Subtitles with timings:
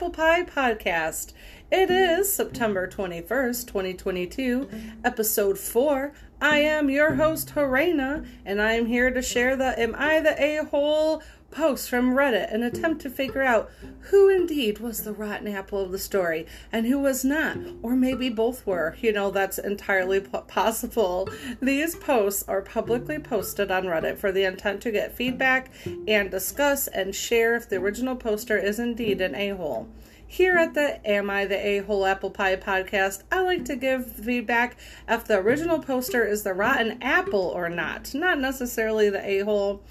[0.00, 1.34] Apple Pie Podcast?
[1.70, 4.70] It is September 21st, 2022,
[5.04, 6.14] episode 4.
[6.40, 10.42] I am your host, Harainna, and I am here to share the Am I the
[10.42, 13.70] A Hole posts from Reddit and attempt to figure out
[14.10, 18.28] who indeed was the rotten apple of the story and who was not, or maybe
[18.28, 18.96] both were.
[19.00, 21.28] You know, that's entirely possible.
[21.60, 25.70] These posts are publicly posted on Reddit for the intent to get feedback
[26.06, 29.88] and discuss and share if the original poster is indeed an a hole.
[30.30, 34.06] Here at the Am I the A Hole Apple Pie podcast, I like to give
[34.06, 34.76] feedback
[35.08, 39.82] if the original poster is the rotten apple or not, not necessarily the a hole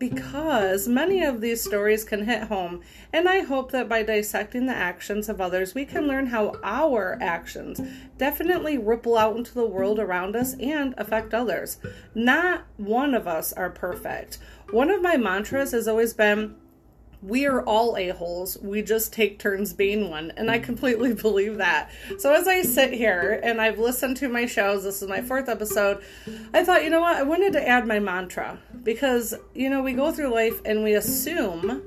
[0.00, 2.80] because many of these stories can hit home,
[3.12, 7.18] and I hope that by dissecting the actions of others, we can learn how our
[7.20, 7.80] actions
[8.16, 11.76] definitely ripple out into the world around us and affect others.
[12.14, 14.38] Not one of us are perfect.
[14.70, 16.56] One of my mantras has always been
[17.22, 18.58] we are all a-holes.
[18.62, 20.32] We just take turns being one.
[20.36, 21.90] And I completely believe that.
[22.18, 25.48] So as I sit here and I've listened to my shows, this is my fourth
[25.48, 26.02] episode,
[26.54, 27.16] I thought, you know what?
[27.16, 30.94] I wanted to add my mantra because, you know, we go through life and we
[30.94, 31.82] assume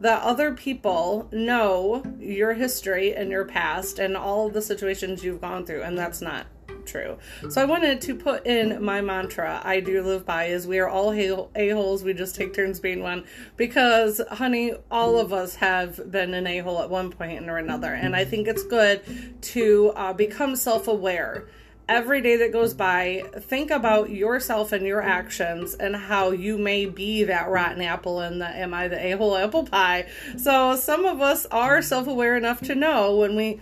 [0.00, 5.64] that other people know your history and your past and all the situations you've gone
[5.64, 5.82] through.
[5.82, 6.46] And that's not
[6.86, 7.18] true.
[7.50, 10.88] So I wanted to put in my mantra I do live by is we are
[10.88, 13.24] all a-holes, we just take turns being one.
[13.56, 17.92] Because, honey, all of us have been an a-hole at one point or another.
[17.94, 19.02] And I think it's good
[19.42, 21.46] to uh, become self aware
[21.88, 26.86] every day that goes by, think about yourself and your actions and how you may
[26.86, 30.06] be that rotten apple in the am I the a hole apple pie.
[30.36, 33.60] So some of us are self aware enough to know when we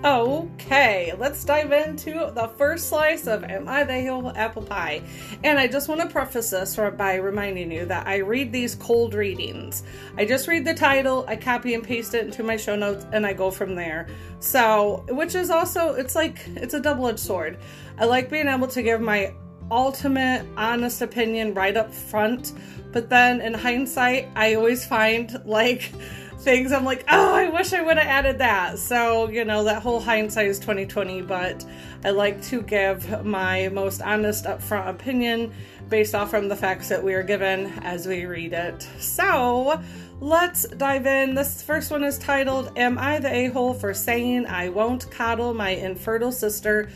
[0.06, 5.02] Okay, let's dive into the first slice of Am I the Hill Apple Pie?
[5.42, 9.14] And I just want to preface this by reminding you that I read these cold
[9.14, 9.82] readings.
[10.16, 13.26] I just read the title, I copy and paste it into my show notes, and
[13.26, 14.06] I go from there.
[14.38, 17.58] So, which is also, it's like, it's a double edged sword.
[17.98, 19.34] I like being able to give my
[19.72, 22.52] ultimate honest opinion right up front,
[22.92, 25.90] but then in hindsight, I always find like,
[26.38, 28.78] things I'm like, oh, I wish I would have added that.
[28.78, 31.64] So, you know, that whole hindsight is 2020, but
[32.04, 35.52] I like to give my most honest upfront opinion
[35.88, 38.86] based off from the facts that we are given as we read it.
[38.98, 39.80] So,
[40.20, 41.34] let's dive in.
[41.34, 45.54] This first one is titled Am I the a hole for saying I won't coddle
[45.54, 46.90] my infertile sister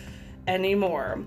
[0.46, 1.24] anymore?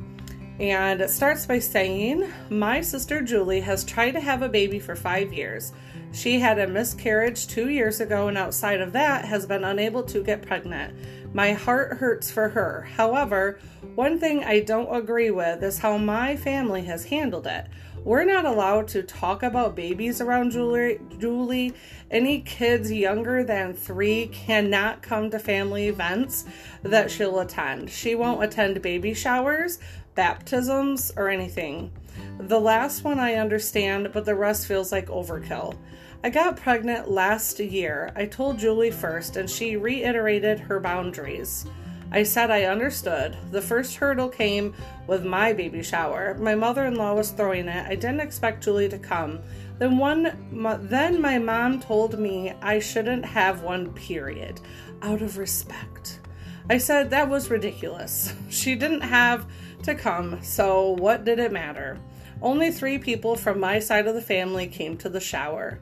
[0.59, 4.95] And it starts by saying, My sister Julie has tried to have a baby for
[4.95, 5.73] five years.
[6.13, 10.23] She had a miscarriage two years ago, and outside of that, has been unable to
[10.23, 10.93] get pregnant.
[11.33, 12.87] My heart hurts for her.
[12.95, 13.59] However,
[13.95, 17.65] one thing I don't agree with is how my family has handled it.
[18.03, 20.99] We're not allowed to talk about babies around Julie.
[21.17, 21.73] Julie.
[22.11, 26.45] Any kids younger than three cannot come to family events
[26.83, 27.89] that she'll attend.
[27.89, 29.79] She won't attend baby showers,
[30.13, 31.91] baptisms, or anything.
[32.37, 35.75] The last one I understand, but the rest feels like overkill.
[36.25, 38.13] I got pregnant last year.
[38.15, 41.65] I told Julie first, and she reiterated her boundaries.
[42.13, 43.35] I said I understood.
[43.51, 44.73] The first hurdle came
[45.05, 46.35] with my baby shower.
[46.35, 47.85] My mother-in-law was throwing it.
[47.87, 49.41] I didn't expect Julie to come.
[49.79, 54.61] Then one then my mom told me I shouldn't have one period
[55.01, 56.21] out of respect.
[56.69, 58.33] I said that was ridiculous.
[58.49, 59.45] She didn't have
[59.81, 61.97] to come, so what did it matter?
[62.41, 65.79] Only 3 people from my side of the family came to the shower.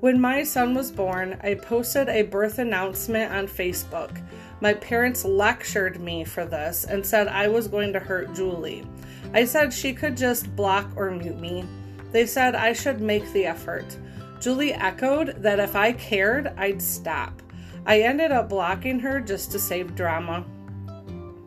[0.00, 4.22] When my son was born, I posted a birth announcement on Facebook.
[4.60, 8.86] My parents lectured me for this and said I was going to hurt Julie.
[9.34, 11.64] I said she could just block or mute me.
[12.12, 13.96] They said I should make the effort.
[14.40, 17.42] Julie echoed that if I cared, I'd stop.
[17.84, 20.44] I ended up blocking her just to save drama.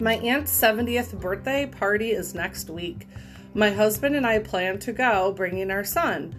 [0.02, 3.08] My aunt's 70th birthday party is next week.
[3.54, 6.36] My husband and I plan to go, bringing our son.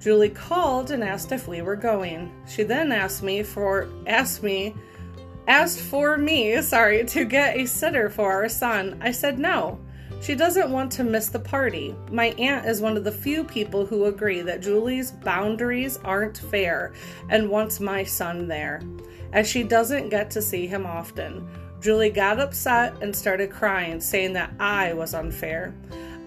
[0.00, 2.32] Julie called and asked if we were going.
[2.46, 4.74] She then asked me for asked me
[5.46, 8.98] asked for me, sorry, to get a sitter for our son.
[9.00, 9.78] I said no.
[10.20, 11.94] She doesn't want to miss the party.
[12.10, 16.94] My aunt is one of the few people who agree that Julie's boundaries aren't fair
[17.28, 18.80] and wants my son there,
[19.32, 21.46] as she doesn't get to see him often.
[21.80, 25.74] Julie got upset and started crying, saying that I was unfair.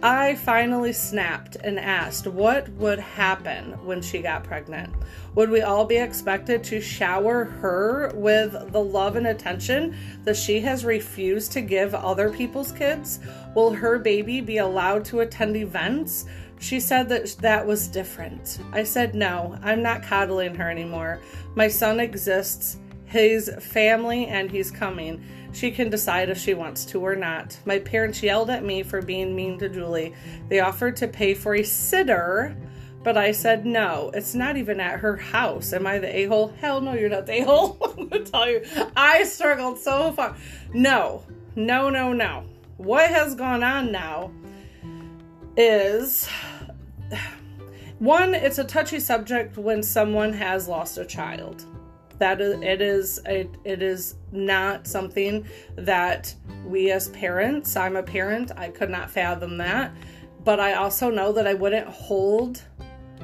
[0.03, 4.93] I finally snapped and asked what would happen when she got pregnant.
[5.33, 10.59] Would we all be expected to shower her with the love and attention that she
[10.59, 13.19] has refused to give other people's kids?
[13.55, 16.25] Will her baby be allowed to attend events?
[16.59, 18.59] She said that that was different.
[18.71, 21.21] I said, No, I'm not coddling her anymore.
[21.55, 25.23] My son exists, his family, and he's coming.
[25.57, 27.57] She can decide if she wants to or not.
[27.65, 30.13] My parents yelled at me for being mean to Julie.
[30.49, 32.55] They offered to pay for a sitter,
[33.01, 34.11] but I said no.
[34.13, 35.73] It's not even at her house.
[35.73, 36.53] Am I the a hole?
[36.61, 37.75] Hell no, you're not the a hole.
[37.97, 38.63] I'm gonna tell you.
[38.95, 40.37] I struggled so far.
[40.75, 41.23] No,
[41.55, 42.43] no, no, no.
[42.77, 44.29] What has gone on now
[45.55, 46.29] is
[47.97, 51.65] one, it's a touchy subject when someone has lost a child
[52.19, 56.33] that is, it is it, it is not something that
[56.65, 59.93] we as parents i'm a parent i could not fathom that.
[60.43, 62.61] But i also know that i wouldn't hold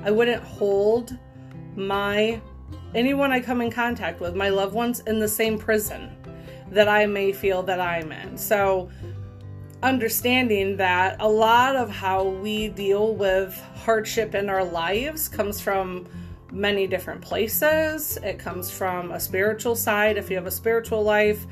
[0.04, 1.18] i wouldn't hold
[1.76, 2.42] my
[2.94, 6.16] anyone i come in contact with my loved ones in the same prison
[6.70, 8.38] that i may feel that i'm in.
[8.38, 8.90] So
[9.84, 16.08] understanding that a lot of how we deal with hardship in our lives comes from
[16.54, 18.18] many different places.
[18.18, 20.18] It comes from a spiritual side.
[20.18, 21.46] If you have a spiritual life,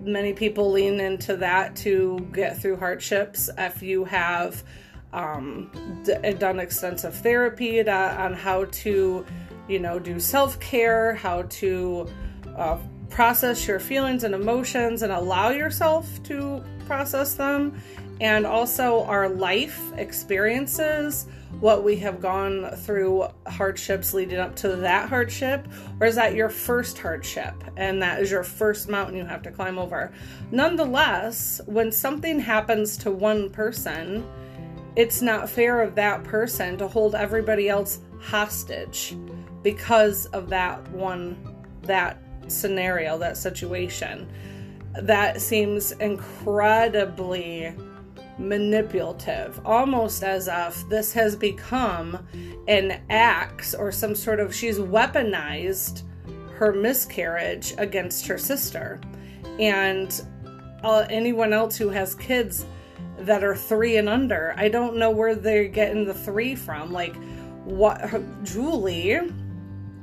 [0.00, 3.50] many people lean into that to get through hardships.
[3.58, 4.62] If you have
[5.12, 5.70] um,
[6.04, 9.26] d- done extensive therapy to, on how to,
[9.68, 12.08] you know, do self care, how to
[12.56, 12.78] uh,
[13.08, 17.80] process your feelings and emotions and allow yourself to process them,
[18.20, 21.26] and also our life experiences
[21.58, 25.66] what we have gone through hardships leading up to that hardship,
[26.00, 29.50] or is that your first hardship and that is your first mountain you have to
[29.50, 30.12] climb over?
[30.52, 34.24] Nonetheless, when something happens to one person,
[34.96, 39.16] it's not fair of that person to hold everybody else hostage
[39.62, 41.36] because of that one
[41.82, 42.18] that
[42.48, 44.30] scenario, that situation.
[45.02, 47.74] That seems incredibly
[48.40, 52.18] manipulative, almost as if this has become
[52.66, 56.02] an axe or some sort of she's weaponized
[56.54, 59.00] her miscarriage against her sister.
[59.58, 60.20] And
[60.82, 62.64] uh, anyone else who has kids
[63.18, 66.92] that are three and under, I don't know where they're getting the three from.
[66.92, 67.14] Like,
[67.64, 68.00] what,
[68.42, 69.20] Julie,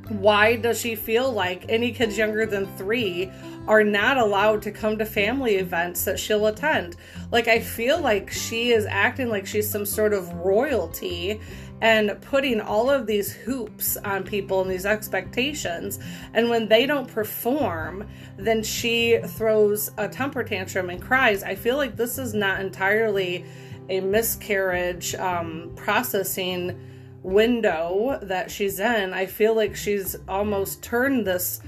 [0.09, 3.31] why does she feel like any kids younger than three
[3.67, 6.95] are not allowed to come to family events that she'll attend.
[7.31, 11.41] Like, I feel like she is acting like she's some sort of royalty
[11.81, 15.99] and putting all of these hoops on people and these expectations.
[16.33, 21.43] And when they don't perform, then she throws a temper tantrum and cries.
[21.43, 23.45] I feel like this is not entirely
[23.89, 26.79] a miscarriage um, processing
[27.27, 29.13] window that she's in.
[29.13, 31.59] I feel like she's almost turned this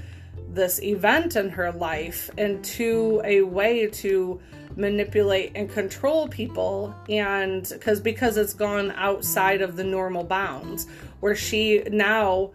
[0.48, 4.40] this event in her life into a way to
[4.74, 10.88] manipulate and control people and because because it's gone outside of the normal bounds
[11.20, 12.50] where she now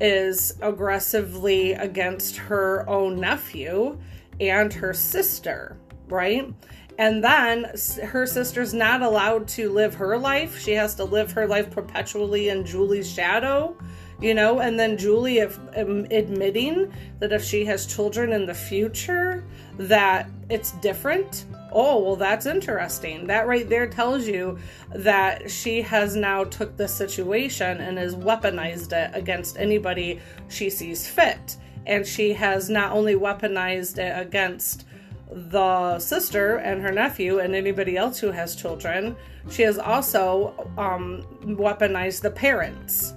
[0.00, 3.98] is aggressively against her own nephew
[4.38, 5.76] and her sister
[6.08, 6.52] right
[7.00, 7.64] and then
[8.04, 10.60] her sister's not allowed to live her life.
[10.60, 13.74] She has to live her life perpetually in julie's shadow
[14.20, 14.60] you know?
[14.60, 19.44] And then julie if, um, admitting that if she has children in the future
[19.78, 21.46] that it's different.
[21.72, 23.26] Oh well that's interesting.
[23.26, 24.58] That right there tells you
[24.94, 31.06] that she has now took the situation and has weaponized it against anybody she sees
[31.06, 31.56] fit.
[31.86, 34.84] And she has not only weaponized it against
[35.32, 39.16] the sister and her nephew and anybody else who has children
[39.48, 43.14] she has also um, weaponized the parents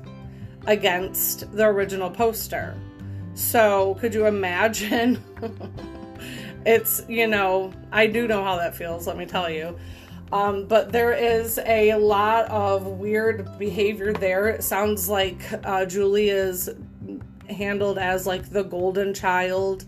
[0.67, 2.75] against the original poster.
[3.33, 5.21] So, could you imagine?
[6.65, 9.77] it's, you know, I do know how that feels, let me tell you.
[10.31, 14.47] Um, but there is a lot of weird behavior there.
[14.49, 16.69] It sounds like uh, Julie is
[17.49, 19.85] handled as like the golden child.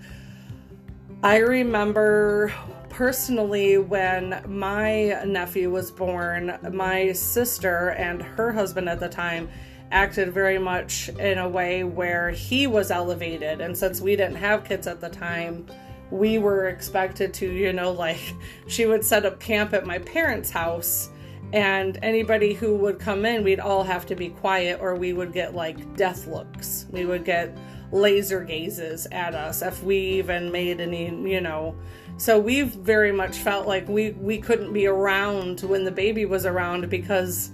[1.26, 2.54] I remember
[2.90, 9.50] personally, when my nephew was born, my sister and her husband at the time
[9.90, 13.60] acted very much in a way where he was elevated.
[13.60, 15.66] And since we didn't have kids at the time,
[16.12, 18.22] we were expected to, you know, like
[18.68, 21.10] she would set up camp at my parents' house.
[21.54, 25.34] And anybody who would come in, we'd all have to be quiet or we would
[25.34, 26.86] get like death looks.
[26.92, 27.58] We would get
[27.96, 31.76] laser gazes at us if we even made any, you know.
[32.18, 36.46] So we've very much felt like we we couldn't be around when the baby was
[36.46, 37.52] around because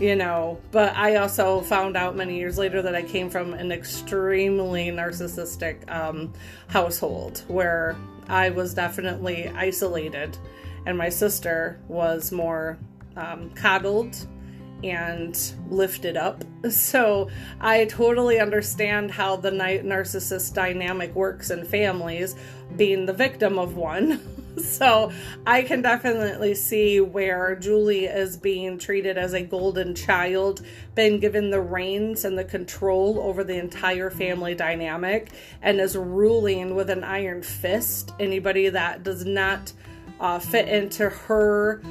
[0.00, 3.70] you know, but I also found out many years later that I came from an
[3.70, 6.32] extremely narcissistic um,
[6.66, 7.96] household where
[8.28, 10.36] I was definitely isolated,
[10.84, 12.76] and my sister was more
[13.16, 14.26] um, coddled
[14.82, 15.38] and
[15.68, 16.44] lifted up.
[16.70, 17.28] So
[17.60, 22.36] I totally understand how the narcissist dynamic works in families,
[22.74, 24.18] being the victim of one.
[24.56, 25.12] so
[25.46, 30.62] I can definitely see where Julie is being treated as a golden child,
[30.94, 36.74] been given the reins and the control over the entire family dynamic, and is ruling
[36.74, 39.70] with an iron fist anybody that does not
[40.20, 41.82] uh, fit into her,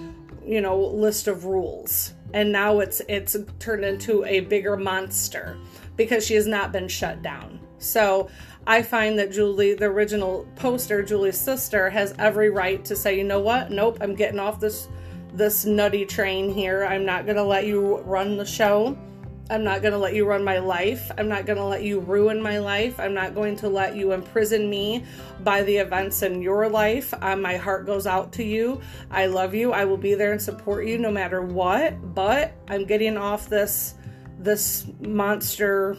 [0.46, 2.14] you know, list of rules.
[2.34, 5.58] And now it's it's turned into a bigger monster
[5.96, 7.60] because she has not been shut down.
[7.78, 8.30] So
[8.66, 13.24] I find that Julie, the original poster, Julie's sister, has every right to say, you
[13.24, 13.72] know what?
[13.72, 14.88] Nope, I'm getting off this
[15.34, 16.86] this nutty train here.
[16.86, 18.98] I'm not gonna let you run the show.
[19.50, 21.12] I'm not gonna let you run my life.
[21.18, 23.00] I'm not gonna let you ruin my life.
[23.00, 25.04] I'm not going to let you imprison me
[25.42, 27.14] by the events in your life.
[27.22, 28.82] Um, my heart goes out to you.
[29.12, 29.74] I love you.
[29.74, 32.16] I will be there and support you no matter what.
[32.16, 33.96] But I'm getting off this
[34.40, 35.98] this monster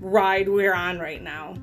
[0.00, 1.54] ride we're on right now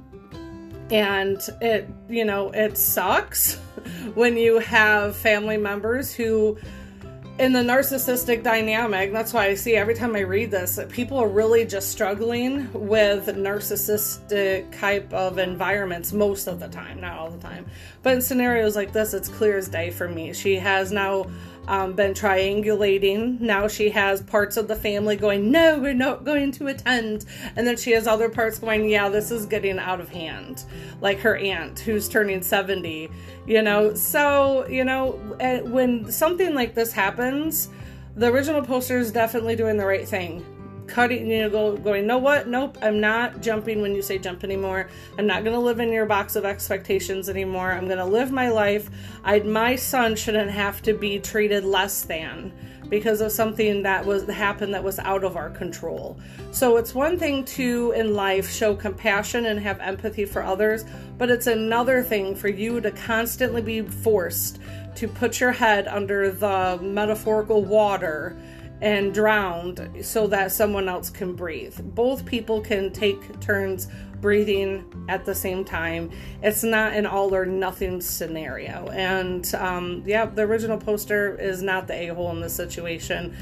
[0.92, 3.56] and it you know it sucks
[4.14, 6.58] when you have family members who
[7.38, 11.18] in the narcissistic dynamic that's why i see every time i read this that people
[11.18, 17.30] are really just struggling with narcissistic type of environments most of the time not all
[17.30, 17.66] the time.
[18.04, 20.34] But in scenarios like this it's clear as day for me.
[20.34, 21.28] She has now
[21.68, 23.40] um, been triangulating.
[23.40, 27.26] Now she has parts of the family going, No, we're not going to attend.
[27.56, 30.64] And then she has other parts going, Yeah, this is getting out of hand.
[31.02, 33.10] Like her aunt who's turning 70,
[33.46, 33.94] you know.
[33.94, 37.70] So, you know, eh, when something like this happens,
[38.16, 40.46] the original poster is definitely doing the right thing
[40.88, 42.48] cutting, you know, go, going, know what?
[42.48, 44.90] Nope, I'm not jumping when you say jump anymore.
[45.18, 47.72] I'm not going to live in your box of expectations anymore.
[47.72, 48.90] I'm going to live my life.
[49.24, 52.54] I, my son shouldn't have to be treated less than
[52.90, 56.20] because of something that was happened that was out of our control.
[56.52, 60.86] So it's one thing to in life show compassion and have empathy for others,
[61.18, 64.60] but it's another thing for you to constantly be forced
[64.96, 68.38] to put your head under the metaphorical water
[68.82, 71.80] and drowned so that someone else can breathe.
[71.96, 73.88] Both people can take turns
[74.22, 76.12] breathing at the same time.
[76.42, 78.88] It's not an all or nothing scenario.
[78.90, 83.36] And um, yeah, the original poster is not the a hole in this situation.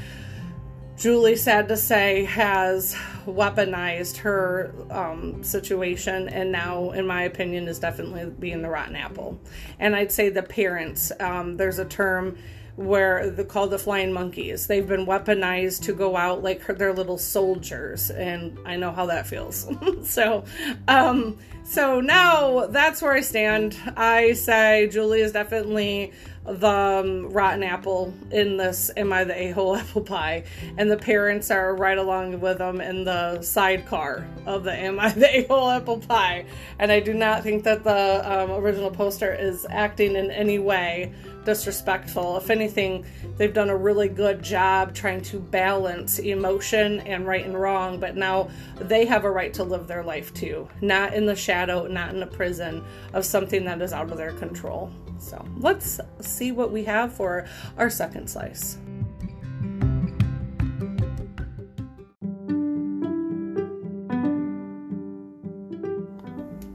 [0.96, 2.94] Julie, sad to say, has
[3.26, 9.40] weaponized her um, situation, and now, in my opinion, is definitely being the rotten apple.
[9.80, 11.10] And I'd say the parents.
[11.18, 12.38] Um, there's a term
[12.76, 14.66] where they called the flying monkeys.
[14.66, 19.26] They've been weaponized to go out like they're little soldiers, and I know how that
[19.26, 19.68] feels.
[20.02, 20.44] so,
[20.88, 23.76] um, so now that's where I stand.
[23.96, 26.12] I say Julie is definitely
[26.46, 30.44] the um, rotten apple in this Am I the A hole apple pie?
[30.76, 35.10] And the parents are right along with them in the sidecar of the Am I
[35.10, 36.44] the A hole apple pie.
[36.78, 41.14] And I do not think that the um, original poster is acting in any way
[41.44, 42.36] disrespectful.
[42.36, 43.04] If anything,
[43.36, 48.16] they've done a really good job trying to balance emotion and right and wrong, but
[48.16, 52.14] now they have a right to live their life too, not in the shadow, not
[52.14, 54.90] in a prison of something that is out of their control.
[55.18, 57.46] So let's see what we have for
[57.78, 58.78] our second slice.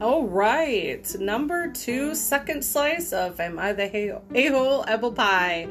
[0.02, 5.68] All right, number two, second slice of Am I the A hole apple pie?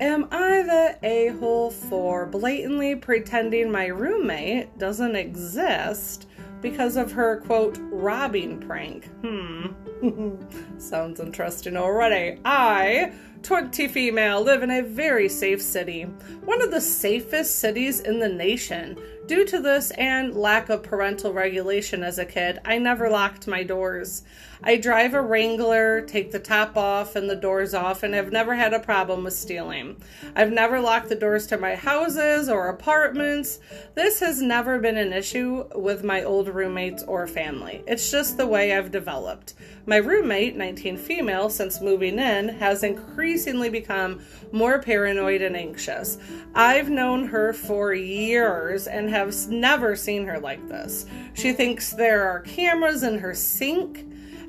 [0.00, 6.26] Am I the a hole for blatantly pretending my roommate doesn't exist
[6.62, 9.10] because of her quote robbing prank?
[9.20, 9.66] Hmm.
[10.78, 12.40] Sounds interesting already.
[12.46, 16.04] I, 20 female, live in a very safe city,
[16.46, 18.98] one of the safest cities in the nation.
[19.26, 23.64] Due to this and lack of parental regulation as a kid, I never locked my
[23.64, 24.22] doors.
[24.62, 28.54] I drive a Wrangler, take the top off and the doors off, and have never
[28.54, 29.96] had a problem with stealing.
[30.36, 33.58] I've never locked the doors to my houses or apartments.
[33.94, 37.82] This has never been an issue with my old roommates or family.
[37.86, 39.54] It's just the way I've developed.
[39.86, 44.20] My roommate, 19 female, since moving in, has increasingly become
[44.52, 46.18] more paranoid and anxious.
[46.54, 51.06] I've known her for years and have never seen her like this.
[51.34, 54.04] She thinks there are cameras in her sink.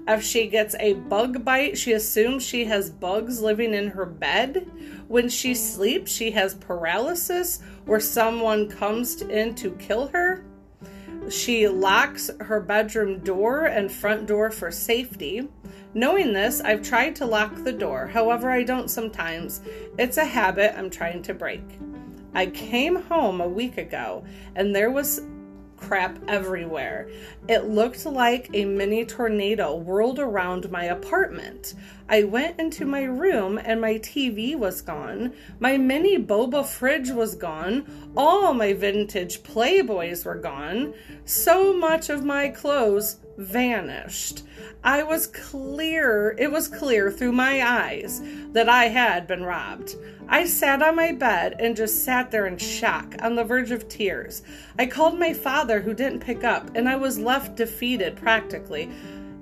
[0.07, 4.69] If she gets a bug bite, she assumes she has bugs living in her bed.
[5.07, 10.43] When she sleeps, she has paralysis or someone comes in to kill her.
[11.29, 15.47] She locks her bedroom door and front door for safety.
[15.93, 18.07] Knowing this, I've tried to lock the door.
[18.07, 19.61] However, I don't sometimes.
[19.97, 21.63] It's a habit I'm trying to break.
[22.33, 24.23] I came home a week ago
[24.55, 25.21] and there was
[25.77, 27.07] crap everywhere.
[27.47, 31.75] It looked like a mini tornado whirled around my apartment.
[32.09, 35.33] I went into my room and my TV was gone.
[35.59, 37.85] My mini boba fridge was gone.
[38.15, 40.93] All my vintage Playboys were gone.
[41.25, 44.43] So much of my clothes vanished.
[44.83, 48.21] I was clear, it was clear through my eyes
[48.53, 49.95] that I had been robbed.
[50.29, 53.87] I sat on my bed and just sat there in shock, on the verge of
[53.87, 54.41] tears.
[54.77, 58.89] I called my father, who didn't pick up, and I was left defeated practically.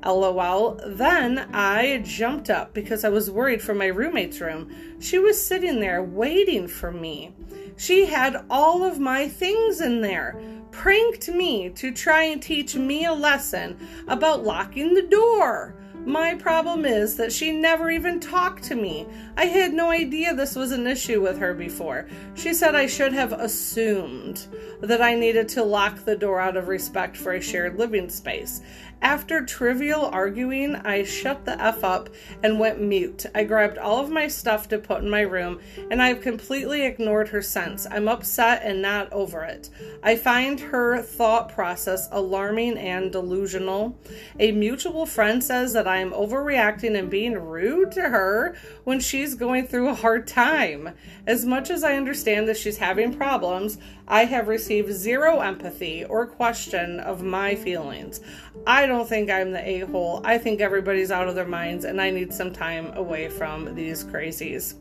[0.06, 0.80] LOL.
[0.86, 4.72] Then I jumped up because I was worried for my roommate's room.
[5.00, 7.34] She was sitting there waiting for me.
[7.78, 10.40] She had all of my things in there,
[10.72, 13.78] pranked me to try and teach me a lesson
[14.08, 15.76] about locking the door.
[16.06, 19.08] My problem is that she never even talked to me.
[19.36, 22.06] I had no idea this was an issue with her before.
[22.36, 24.46] She said I should have assumed
[24.82, 28.62] that I needed to lock the door out of respect for a shared living space.
[29.06, 32.10] After trivial arguing, I shut the F up
[32.42, 33.28] and went mute.
[33.36, 35.60] I grabbed all of my stuff to put in my room,
[35.92, 37.86] and I've completely ignored her since.
[37.92, 39.70] I'm upset and not over it.
[40.02, 43.96] I find her thought process alarming and delusional.
[44.40, 49.36] A mutual friend says that I am overreacting and being rude to her when she's
[49.36, 50.96] going through a hard time.
[51.28, 56.28] As much as I understand that she's having problems, I have received zero empathy or
[56.28, 58.22] question of my feelings.
[58.68, 60.22] I don't think I'm the a hole.
[60.24, 64.04] I think everybody's out of their minds and I need some time away from these
[64.04, 64.76] crazies.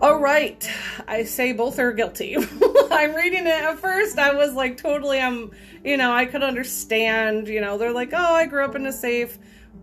[0.00, 0.68] All right,
[1.06, 2.36] I say both are guilty.
[2.90, 4.18] I'm reading it at first.
[4.18, 5.50] I was like, totally, I'm,
[5.84, 7.48] you know, I could understand.
[7.48, 9.38] You know, they're like, oh, I grew up in a safe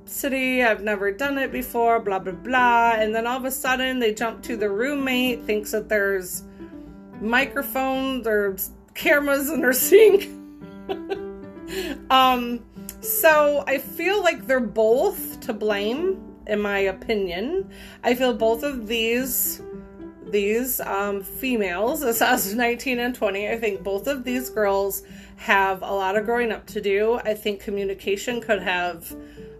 [0.05, 0.63] city.
[0.63, 2.93] I've never done it before, blah, blah, blah.
[2.93, 6.43] And then all of a sudden they jump to the roommate, thinks that there's
[7.21, 8.57] microphones or
[8.93, 10.29] cameras in her sink.
[12.09, 12.63] um,
[13.01, 17.69] so I feel like they're both to blame, in my opinion.
[18.03, 19.61] I feel both of these
[20.29, 25.03] these um, females, this says 19 and 20, I think both of these girls
[25.37, 27.19] have a lot of growing up to do.
[27.23, 29.15] I think communication could have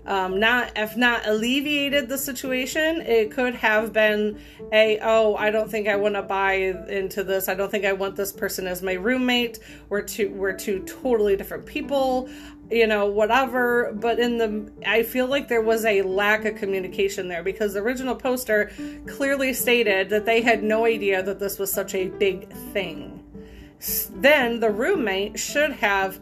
[0.07, 4.39] um, not if not alleviated the situation it could have been
[4.71, 7.47] a oh i don't think i want to buy into this.
[7.49, 9.59] I don't think i want this person as my roommate.
[9.89, 12.29] We're two we're two totally different people
[12.71, 13.93] you know whatever.
[13.93, 17.81] But in the i feel like there was a lack of communication there because the
[17.81, 18.71] original poster
[19.07, 23.23] clearly stated that they had no idea that this was such a big thing.
[24.11, 26.19] Then the roommate should have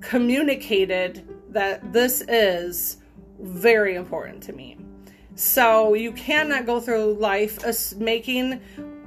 [0.00, 2.98] communicated that this is
[3.40, 4.76] very important to me.
[5.34, 8.60] So you cannot go through life as making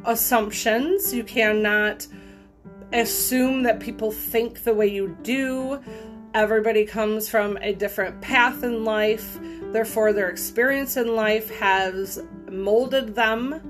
[0.06, 1.14] assumptions.
[1.14, 2.08] You cannot
[2.94, 5.80] assume that people think the way you do.
[6.34, 9.40] Everybody comes from a different path in life.
[9.72, 13.62] Therefore, their experience in life has molded them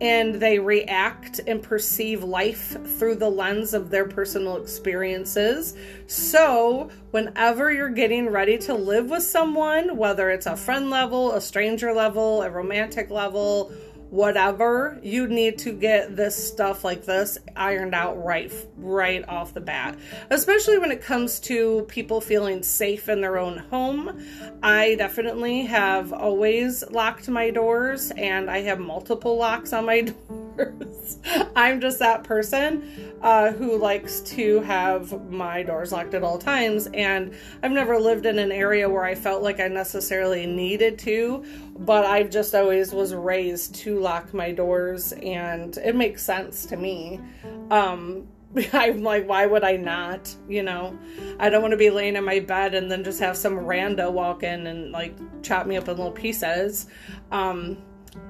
[0.00, 5.74] and they react and perceive life through the lens of their personal experiences.
[6.06, 11.40] So, whenever you're getting ready to live with someone, whether it's a friend level, a
[11.40, 13.72] stranger level, a romantic level,
[14.10, 19.60] whatever you need to get this stuff like this ironed out right right off the
[19.60, 19.96] bat.
[20.30, 24.20] Especially when it comes to people feeling safe in their own home
[24.62, 30.00] i definitely have always locked my doors and i have multiple locks on my
[30.56, 31.18] doors.
[31.56, 36.88] I'm just that person uh, who likes to have my doors locked at all times
[36.92, 41.44] and i've never lived in an area where i felt like i necessarily needed to
[41.80, 46.76] but I've just always was raised to lock my doors and it makes sense to
[46.76, 47.20] me.
[47.70, 48.28] Um,
[48.72, 50.34] I'm like, why would I not?
[50.48, 50.98] You know,
[51.38, 54.12] I don't want to be laying in my bed and then just have some rando
[54.12, 56.86] walk in and like chop me up in little pieces.
[57.30, 57.78] Um,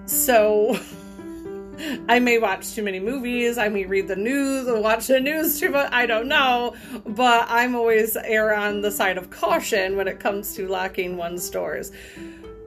[0.06, 0.78] so
[2.08, 3.58] I may watch too many movies.
[3.58, 5.90] I may read the news or watch the news too much.
[5.92, 6.74] I don't know.
[7.06, 11.48] But I'm always err on the side of caution when it comes to locking one's
[11.50, 11.92] doors.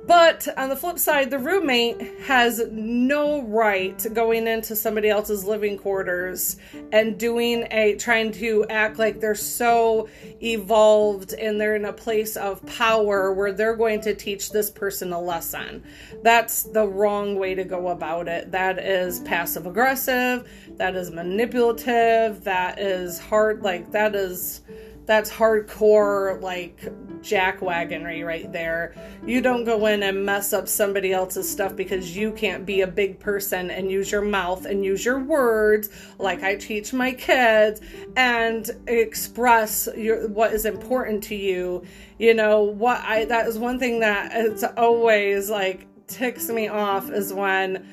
[0.05, 5.77] But on the flip side, the roommate has no right going into somebody else's living
[5.77, 6.57] quarters
[6.91, 10.09] and doing a trying to act like they're so
[10.41, 15.13] evolved and they're in a place of power where they're going to teach this person
[15.13, 15.83] a lesson.
[16.21, 18.51] That's the wrong way to go about it.
[18.51, 24.61] That is passive aggressive, that is manipulative, that is hard like that is
[25.05, 26.79] that's hardcore like
[27.21, 28.95] jackwagonry right there.
[29.25, 32.87] You don't go in and mess up somebody else's stuff because you can't be a
[32.87, 35.89] big person and use your mouth and use your words
[36.19, 37.81] like I teach my kids
[38.15, 41.83] and express your what is important to you.
[42.17, 47.09] You know, what I that is one thing that it's always like ticks me off
[47.09, 47.87] is when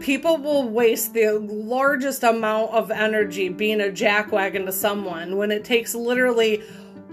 [0.00, 5.64] people will waste the largest amount of energy being a jackwagon to someone when it
[5.64, 6.62] takes literally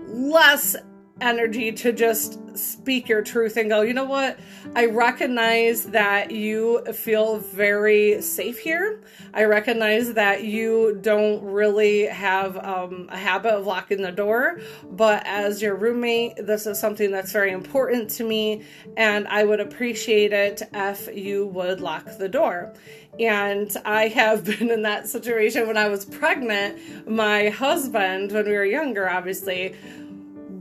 [0.08, 0.76] less
[1.22, 4.40] energy to just speak your truth and go, you know what?
[4.76, 9.02] I recognize that you feel very safe here.
[9.34, 14.60] I recognize that you don't really have um, a habit of locking the door,
[14.92, 18.64] but as your roommate, this is something that's very important to me,
[18.96, 22.74] and I would appreciate it if you would lock the door.
[23.20, 27.08] And I have been in that situation when I was pregnant.
[27.08, 29.76] My husband, when we were younger, obviously,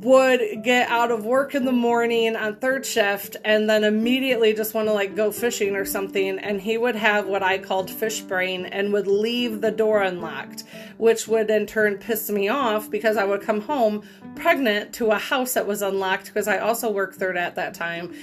[0.06, 4.72] would get out of work in the morning on third shift and then immediately just
[4.72, 8.20] want to like go fishing or something and he would have what I called fish
[8.20, 10.62] brain and would leave the door unlocked
[10.96, 14.04] which would in turn piss me off because I would come home
[14.36, 18.14] pregnant to a house that was unlocked because I also worked third at that time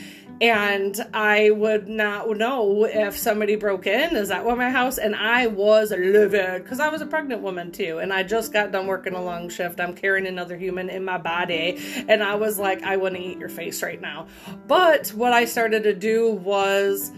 [0.41, 4.15] and I would not know if somebody broke in.
[4.15, 4.98] Is that what my house?
[4.98, 8.72] And I was livid because I was a pregnant woman too, and I just got
[8.72, 9.80] done working a long shift.
[9.80, 11.72] I'm carrying another human in my body,
[12.07, 14.27] and I was like, I want to eat your face right now.
[14.67, 17.12] But what I started to do was.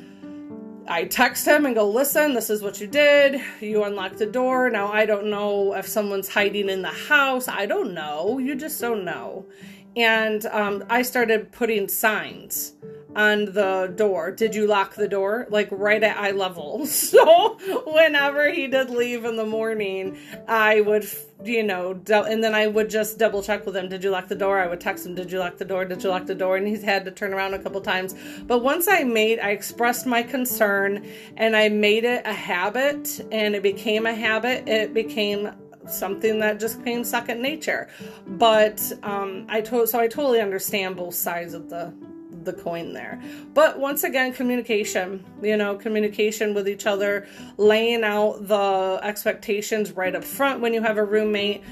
[0.87, 3.41] I text him and go, listen, this is what you did.
[3.59, 4.69] You unlocked the door.
[4.69, 7.47] Now, I don't know if someone's hiding in the house.
[7.47, 8.37] I don't know.
[8.37, 9.47] You just don't know.
[9.95, 12.73] And um, I started putting signs
[13.15, 14.31] on the door.
[14.31, 15.47] Did you lock the door?
[15.49, 16.85] Like right at eye level.
[17.15, 21.07] So whenever he did leave in the morning, I would,
[21.43, 23.89] you know, and then I would just double check with him.
[23.89, 24.59] Did you lock the door?
[24.59, 25.85] I would text him, Did you lock the door?
[25.85, 26.57] Did you lock the door?
[26.57, 28.15] And he's had to turn around a couple times.
[28.47, 31.05] But once I made, I expressed my concern
[31.37, 35.51] and I made it a habit and it became a habit, it became
[35.87, 37.87] something that just became second nature.
[38.27, 41.93] But um, I to- so I totally understand both sides of the
[42.45, 43.21] the coin there.
[43.53, 47.27] But once again, communication, you know, communication with each other,
[47.57, 51.63] laying out the expectations right up front when you have a roommate.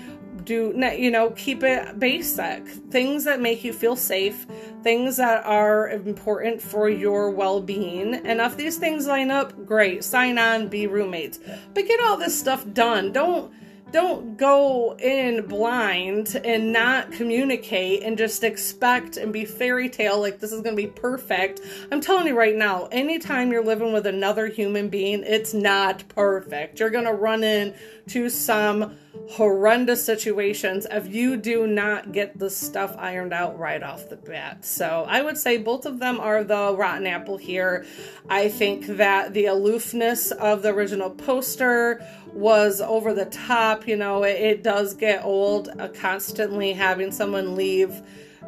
[0.44, 2.68] Do you know, keep it basic.
[2.68, 4.46] Things that make you feel safe,
[4.82, 8.16] things that are important for your well being.
[8.16, 10.04] And if these things line up, great.
[10.04, 11.40] Sign on, be roommates.
[11.74, 13.14] But get all this stuff done.
[13.14, 13.54] Don't
[13.94, 20.40] don't go in blind and not communicate and just expect and be fairy tale like
[20.40, 21.62] this is going to be perfect.
[21.92, 26.80] I'm telling you right now, anytime you're living with another human being, it's not perfect.
[26.80, 28.98] You're going to run into some
[29.30, 34.66] horrendous situations if you do not get the stuff ironed out right off the bat.
[34.66, 37.86] So I would say both of them are the rotten apple here.
[38.28, 43.88] I think that the aloofness of the original poster was over the top.
[43.88, 48.02] You know, it, it does get old uh, constantly having someone leave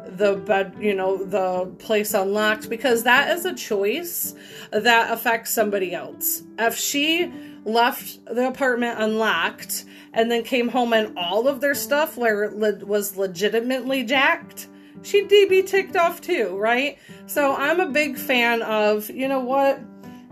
[0.08, 4.34] the bed, you know, the place unlocked because that is a choice
[4.70, 6.42] that affects somebody else.
[6.58, 7.32] If she
[7.64, 12.84] left the apartment unlocked and then came home and all of their stuff where le-
[12.84, 14.68] was legitimately jacked,
[15.02, 16.98] she'd be ticked off too, right?
[17.26, 19.80] So I'm a big fan of, you know what?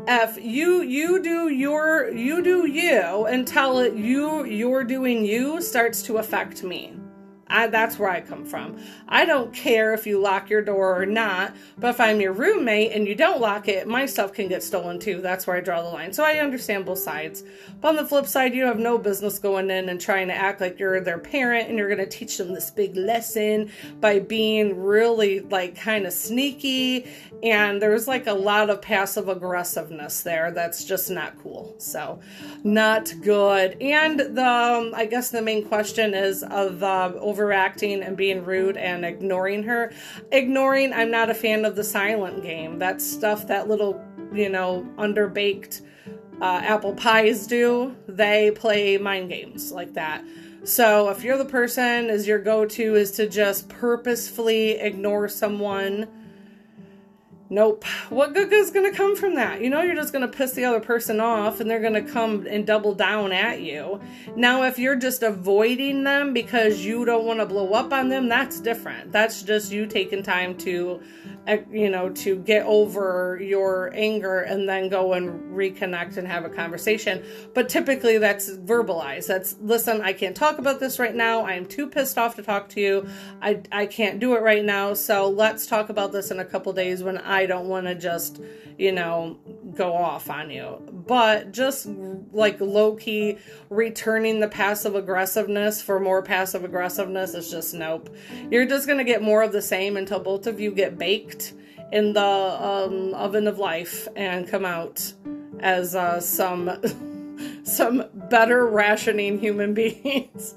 [0.06, 6.18] If you you do your you do you until you you're doing you starts to
[6.18, 6.92] affect me
[7.48, 8.78] I, that's where I come from.
[9.08, 12.92] I don't care if you lock your door or not, but if I'm your roommate
[12.92, 15.20] and you don't lock it, my stuff can get stolen too.
[15.20, 16.12] That's where I draw the line.
[16.12, 17.44] So I understand both sides.
[17.80, 20.60] But on the flip side, you have no business going in and trying to act
[20.60, 24.82] like you're their parent and you're going to teach them this big lesson by being
[24.82, 27.06] really like kind of sneaky.
[27.42, 31.74] And there's like a lot of passive aggressiveness there that's just not cool.
[31.78, 32.20] So,
[32.62, 33.76] not good.
[33.82, 38.76] And the, um, I guess the main question is of uh, overacting and being rude
[38.76, 39.92] and ignoring her.
[40.30, 42.78] Ignoring, I'm not a fan of the silent game.
[42.78, 44.00] That stuff that little,
[44.32, 45.82] you know, underbaked
[46.40, 47.96] uh, apple pies do.
[48.06, 50.24] They play mind games like that.
[50.62, 56.06] So if you're the person, is your go to is to just purposefully ignore someone
[57.54, 57.84] Nope.
[58.08, 59.60] What good is going to come from that?
[59.60, 62.02] You know, you're just going to piss the other person off and they're going to
[62.02, 64.00] come and double down at you.
[64.34, 68.28] Now, if you're just avoiding them because you don't want to blow up on them,
[68.28, 69.12] that's different.
[69.12, 71.00] That's just you taking time to,
[71.46, 76.44] uh, you know, to get over your anger and then go and reconnect and have
[76.44, 77.22] a conversation.
[77.54, 79.28] But typically that's verbalized.
[79.28, 81.42] That's, listen, I can't talk about this right now.
[81.42, 83.06] I am too pissed off to talk to you.
[83.40, 84.94] I, I can't do it right now.
[84.94, 87.94] So let's talk about this in a couple days when I I don't want to
[87.94, 88.40] just,
[88.78, 89.38] you know,
[89.74, 90.78] go off on you.
[91.06, 91.86] But just
[92.32, 93.38] like low key
[93.70, 98.14] returning the passive aggressiveness for more passive aggressiveness is just nope.
[98.50, 101.52] You're just going to get more of the same until both of you get baked
[101.92, 105.12] in the um, oven of life and come out
[105.60, 106.70] as uh, some.
[107.64, 110.54] some better rationing human beings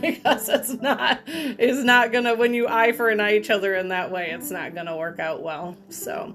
[0.00, 3.88] because it's not is not gonna when you eye for an eye each other in
[3.88, 5.76] that way it's not gonna work out well.
[5.90, 6.34] So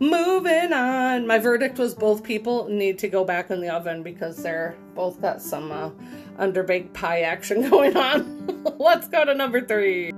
[0.00, 1.26] moving on.
[1.26, 5.20] My verdict was both people need to go back in the oven because they're both
[5.22, 5.90] got some uh,
[6.38, 8.64] underbaked pie action going on.
[8.78, 10.12] Let's go to number three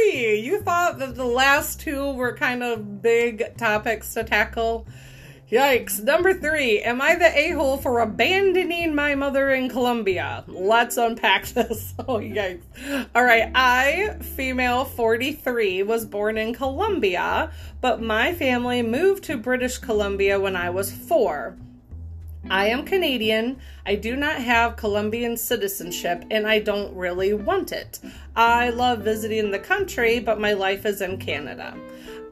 [0.00, 4.86] You thought that the last two were kind of big topics to tackle?
[5.50, 6.02] Yikes.
[6.02, 10.44] Number three, am I the a hole for abandoning my mother in Colombia?
[10.46, 11.94] Let's unpack this.
[11.98, 12.62] Oh, yikes.
[13.14, 17.50] All right, I, female 43, was born in Colombia,
[17.80, 21.56] but my family moved to British Columbia when I was four.
[22.50, 23.60] I am Canadian.
[23.86, 28.00] I do not have Colombian citizenship and I don't really want it.
[28.34, 31.76] I love visiting the country, but my life is in Canada.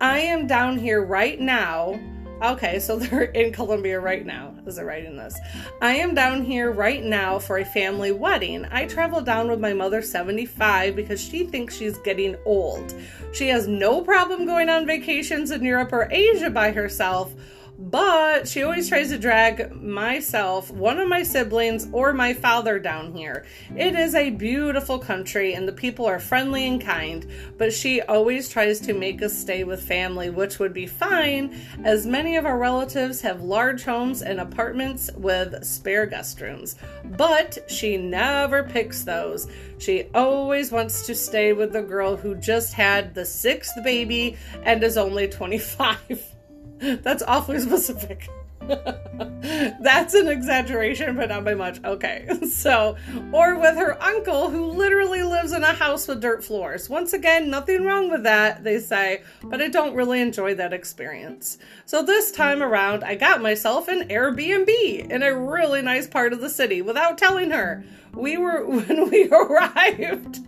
[0.00, 2.00] I am down here right now.
[2.42, 5.38] Okay, so they're in Colombia right now as they're writing this.
[5.80, 8.66] I am down here right now for a family wedding.
[8.70, 12.94] I travel down with my mother, 75, because she thinks she's getting old.
[13.32, 17.32] She has no problem going on vacations in Europe or Asia by herself
[17.80, 23.14] but she always tries to drag myself, one of my siblings, or my father down
[23.14, 23.46] here.
[23.74, 28.50] It is a beautiful country and the people are friendly and kind, but she always
[28.50, 32.58] tries to make us stay with family, which would be fine, as many of our
[32.58, 36.76] relatives have large homes and apartments with spare guest rooms.
[37.16, 39.48] But she never picks those.
[39.78, 44.84] She always wants to stay with the girl who just had the sixth baby and
[44.84, 46.34] is only 25.
[47.02, 48.28] That's awfully specific.
[48.60, 51.82] That's an exaggeration, but not by much.
[51.84, 52.28] Okay.
[52.50, 52.96] So,
[53.32, 56.90] or with her uncle who literally lives in a house with dirt floors.
[56.90, 61.56] Once again, nothing wrong with that, they say, but I don't really enjoy that experience.
[61.86, 66.40] So, this time around, I got myself an Airbnb in a really nice part of
[66.40, 67.82] the city without telling her.
[68.14, 70.40] We were, when we arrived,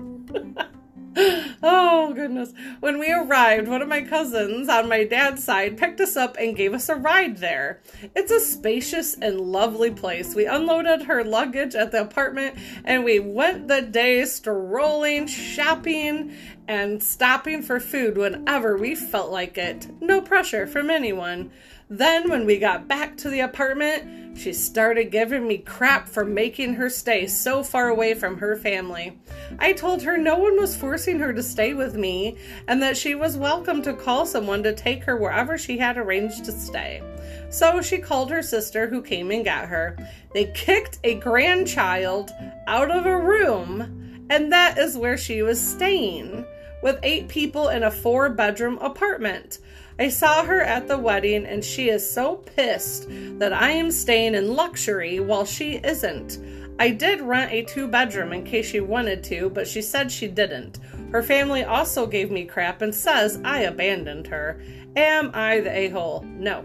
[1.62, 2.52] oh goodness.
[2.80, 6.56] When we arrived, one of my cousins on my dad's side picked us up and
[6.56, 7.80] gave us a ride there.
[8.14, 10.34] It's a spacious and lovely place.
[10.34, 16.34] We unloaded her luggage at the apartment and we went the day strolling, shopping,
[16.66, 19.88] and stopping for food whenever we felt like it.
[20.00, 21.50] No pressure from anyone.
[21.94, 26.72] Then, when we got back to the apartment, she started giving me crap for making
[26.72, 29.20] her stay so far away from her family.
[29.58, 33.14] I told her no one was forcing her to stay with me and that she
[33.14, 37.02] was welcome to call someone to take her wherever she had arranged to stay.
[37.50, 39.98] So she called her sister, who came and got her.
[40.32, 42.30] They kicked a grandchild
[42.66, 46.46] out of a room, and that is where she was staying,
[46.82, 49.58] with eight people in a four bedroom apartment.
[50.02, 53.06] I saw her at the wedding and she is so pissed
[53.38, 56.40] that I am staying in luxury while she isn't.
[56.80, 60.26] I did rent a two bedroom in case she wanted to, but she said she
[60.26, 60.80] didn't.
[61.12, 64.60] Her family also gave me crap and says I abandoned her.
[64.96, 66.24] Am I the a hole?
[66.26, 66.64] No.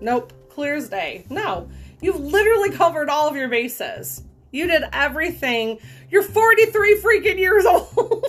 [0.00, 0.32] Nope.
[0.48, 1.24] clear as day.
[1.30, 1.68] No,
[2.00, 4.24] you've literally covered all of your bases.
[4.50, 5.78] You did everything.
[6.10, 8.26] You're 43 freaking years old.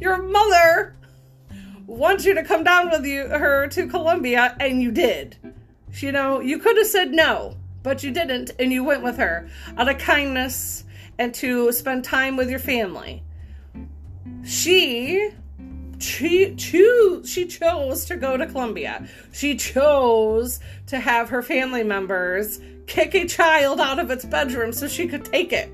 [0.00, 0.96] your mother
[1.90, 5.36] wants you to come down with you her to Colombia, and you did.
[5.94, 9.48] You know, you could have said no, but you didn't, and you went with her
[9.76, 10.84] out of kindness
[11.18, 13.24] and to spend time with your family.
[14.44, 15.30] She
[15.98, 19.06] she she chose to go to Colombia.
[19.32, 24.86] She chose to have her family members kick a child out of its bedroom so
[24.86, 25.72] she could take it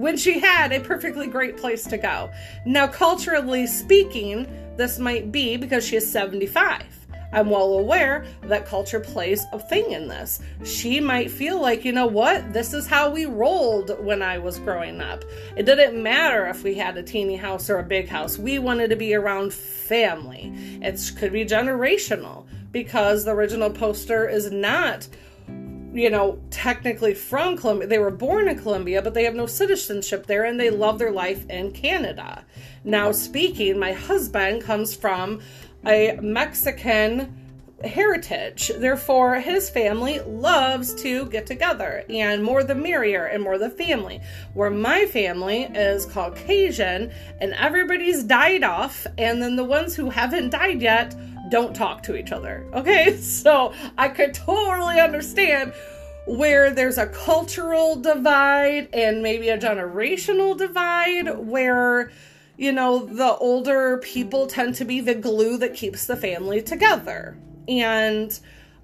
[0.00, 2.30] when she had a perfectly great place to go.
[2.64, 6.82] Now, culturally speaking, this might be because she is 75.
[7.32, 10.40] I'm well aware that culture plays a thing in this.
[10.64, 14.58] She might feel like, you know what, this is how we rolled when I was
[14.58, 15.22] growing up.
[15.54, 18.88] It didn't matter if we had a teeny house or a big house, we wanted
[18.90, 20.50] to be around family.
[20.82, 25.06] It could be generational because the original poster is not
[25.92, 27.88] you know, technically from Colombia.
[27.88, 31.12] They were born in Colombia, but they have no citizenship there and they love their
[31.12, 32.44] life in Canada.
[32.84, 35.40] Now, speaking, my husband comes from
[35.84, 37.36] a Mexican
[37.84, 38.70] heritage.
[38.76, 44.20] Therefore, his family loves to get together, and more the merrier, and more the family.
[44.54, 50.50] Where my family is Caucasian, and everybody's died off, and then the ones who haven't
[50.50, 51.14] died yet
[51.50, 52.66] don't talk to each other.
[52.72, 55.72] Okay, so I could totally understand
[56.26, 62.10] where there's a cultural divide and maybe a generational divide where
[62.60, 67.34] you know, the older people tend to be the glue that keeps the family together.
[67.66, 68.38] And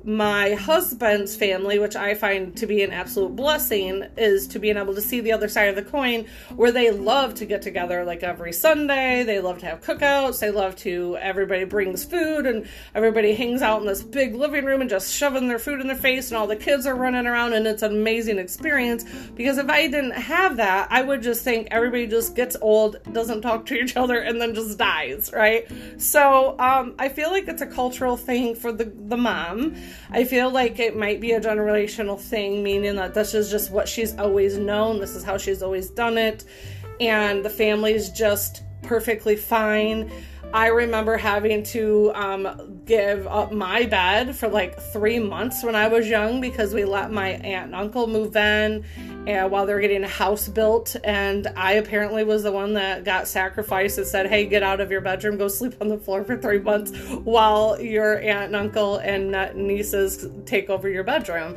[0.07, 4.95] my husband's family, which I find to be an absolute blessing, is to being able
[4.95, 8.23] to see the other side of the coin where they love to get together like
[8.23, 9.25] every Sunday.
[9.25, 10.39] They love to have cookouts.
[10.39, 14.81] They love to, everybody brings food and everybody hangs out in this big living room
[14.81, 17.55] and just shoving their food in their face and all the kids are running around
[17.55, 19.05] and it's an amazing experience.
[19.35, 23.43] Because if I didn't have that, I would just think everybody just gets old, doesn't
[23.43, 25.67] talk to each other, and then just dies, right?
[25.99, 29.75] So um, I feel like it's a cultural thing for the, the mom.
[30.11, 33.89] I feel like it might be a generational thing, meaning that this is just what
[33.89, 36.45] she's always known, this is how she's always done it,
[37.01, 40.11] and the family's just perfectly fine.
[40.55, 45.89] I remember having to um, give up my bed for like three months when I
[45.89, 48.85] was young because we let my aunt and uncle move in
[49.27, 50.97] and while they were getting a house built.
[51.05, 54.91] And I apparently was the one that got sacrificed and said, Hey, get out of
[54.91, 58.99] your bedroom, go sleep on the floor for three months while your aunt and uncle
[58.99, 61.57] and nieces take over your bedroom.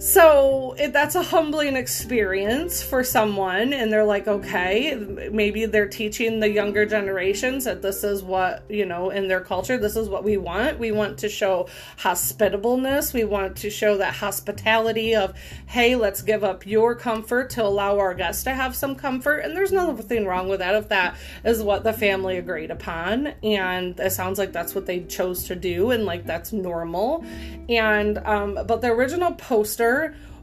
[0.00, 4.94] So it, that's a humbling experience for someone, and they're like, okay,
[5.30, 9.76] maybe they're teaching the younger generations that this is what, you know, in their culture,
[9.76, 10.78] this is what we want.
[10.78, 13.12] We want to show hospitableness.
[13.12, 15.34] We want to show that hospitality of,
[15.66, 19.40] hey, let's give up your comfort to allow our guests to have some comfort.
[19.40, 23.34] And there's nothing wrong with that if that is what the family agreed upon.
[23.42, 27.22] And it sounds like that's what they chose to do, and like that's normal.
[27.68, 29.89] And, um, but the original poster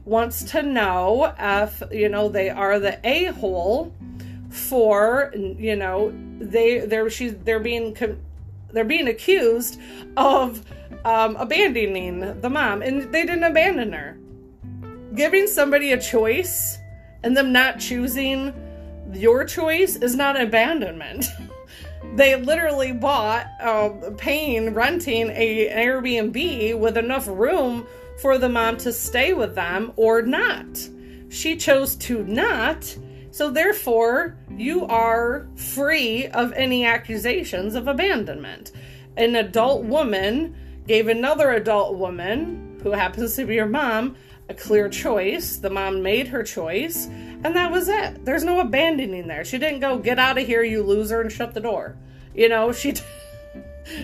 [0.04, 3.92] wants to know if, you know, they are the a hole
[4.50, 7.96] for, you know, they they're she's they're being
[8.72, 9.80] they're being accused
[10.16, 10.64] of
[11.04, 14.16] um, abandoning the mom, and they didn't abandon her.
[15.14, 16.78] Giving somebody a choice
[17.22, 18.52] and them not choosing
[19.12, 21.26] your choice is not abandonment.
[22.14, 27.86] they literally bought, uh, paying, renting a, Airbnb with enough room
[28.20, 30.88] for the mom to stay with them or not.
[31.28, 32.96] She chose to not,
[33.30, 38.72] so therefore, you are free of any accusations of abandonment.
[39.16, 44.16] An adult woman gave another adult woman, who happens to be your mom,
[44.48, 45.58] a clear choice.
[45.58, 48.24] The mom made her choice, and that was it.
[48.24, 49.44] There's no abandoning there.
[49.44, 51.96] She didn't go, get out of here, you loser, and shut the door.
[52.34, 52.94] You know, she.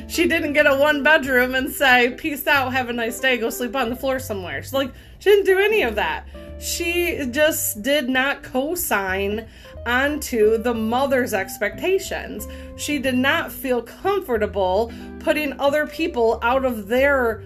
[0.09, 3.51] She didn't get a one bedroom and say, Peace out, have a nice day, go
[3.51, 4.63] sleep on the floor somewhere.
[4.63, 6.29] She's like, she didn't do any of that.
[6.59, 9.47] She just did not co sign
[9.87, 12.47] onto the mother's expectations.
[12.77, 17.43] She did not feel comfortable putting other people out of their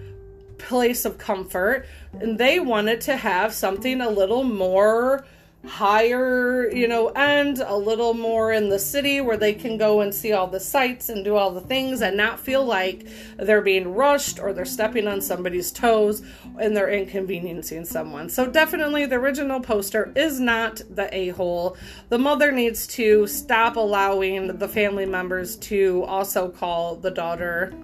[0.58, 1.86] place of comfort,
[2.20, 5.24] and they wanted to have something a little more
[5.68, 10.14] higher, you know, end, a little more in the city where they can go and
[10.14, 13.06] see all the sights and do all the things and not feel like
[13.36, 16.22] they're being rushed or they're stepping on somebody's toes
[16.58, 18.28] and they're inconveniencing someone.
[18.28, 21.76] So, definitely, the original poster is not the a hole.
[22.08, 27.74] The mother needs to stop allowing the family members to also call the daughter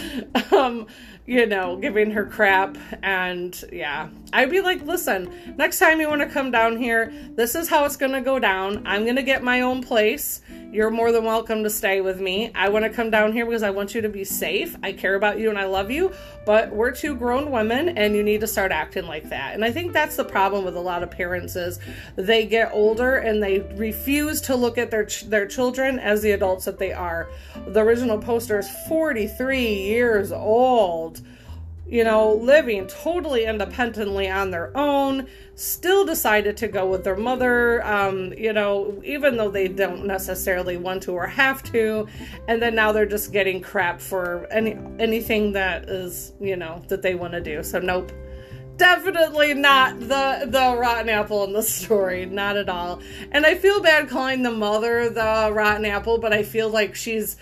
[0.52, 0.86] um,
[1.26, 2.76] you know, giving her crap.
[3.02, 7.54] And yeah, I'd be like, listen, next time you want to come down here, this
[7.54, 8.82] is how it's going to go down.
[8.86, 10.42] I'm going to get my own place.
[10.72, 12.50] You're more than welcome to stay with me.
[12.54, 14.76] I want to come down here because I want you to be safe.
[14.82, 16.12] I care about you and I love you,
[16.44, 19.54] but we're two grown women and you need to start acting like that.
[19.54, 21.78] And I think that's the problem with a lot of parents is
[22.16, 26.32] they get older and they refuse to look at their ch- their children as the
[26.32, 27.28] adults that they are.
[27.68, 31.20] The original poster is 43 years old
[31.92, 35.26] you know, living totally independently on their own,
[35.56, 40.78] still decided to go with their mother, um, you know, even though they don't necessarily
[40.78, 42.06] want to or have to.
[42.48, 47.02] And then now they're just getting crap for any anything that is, you know, that
[47.02, 47.62] they want to do.
[47.62, 48.10] So nope.
[48.78, 53.02] Definitely not the the rotten apple in the story, not at all.
[53.32, 57.36] And I feel bad calling the mother the rotten apple, but I feel like she's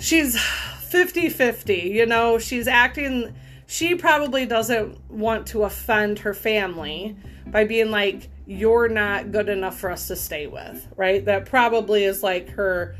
[0.00, 3.32] she's 50-50, you know, she's acting
[3.72, 7.16] she probably doesn't want to offend her family
[7.46, 11.24] by being like, you're not good enough for us to stay with, right?
[11.24, 12.94] That probably is like her,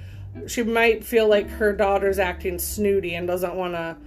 [0.47, 3.99] she might feel like her daughter's acting snooty and doesn't want to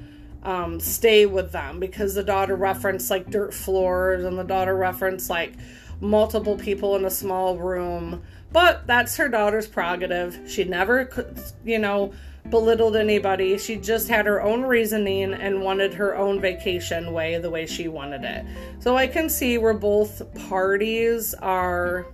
[0.41, 5.29] um, stay with them because the daughter referenced like dirt floors and the daughter referenced
[5.29, 5.53] like
[6.01, 8.23] multiple people in a small room.
[8.51, 10.39] But that's her daughter's prerogative.
[10.47, 12.13] She never, could you know,
[12.49, 13.57] belittled anybody.
[13.57, 17.87] She just had her own reasoning and wanted her own vacation way the way she
[17.87, 18.45] wanted it.
[18.79, 22.05] So I can see where both parties are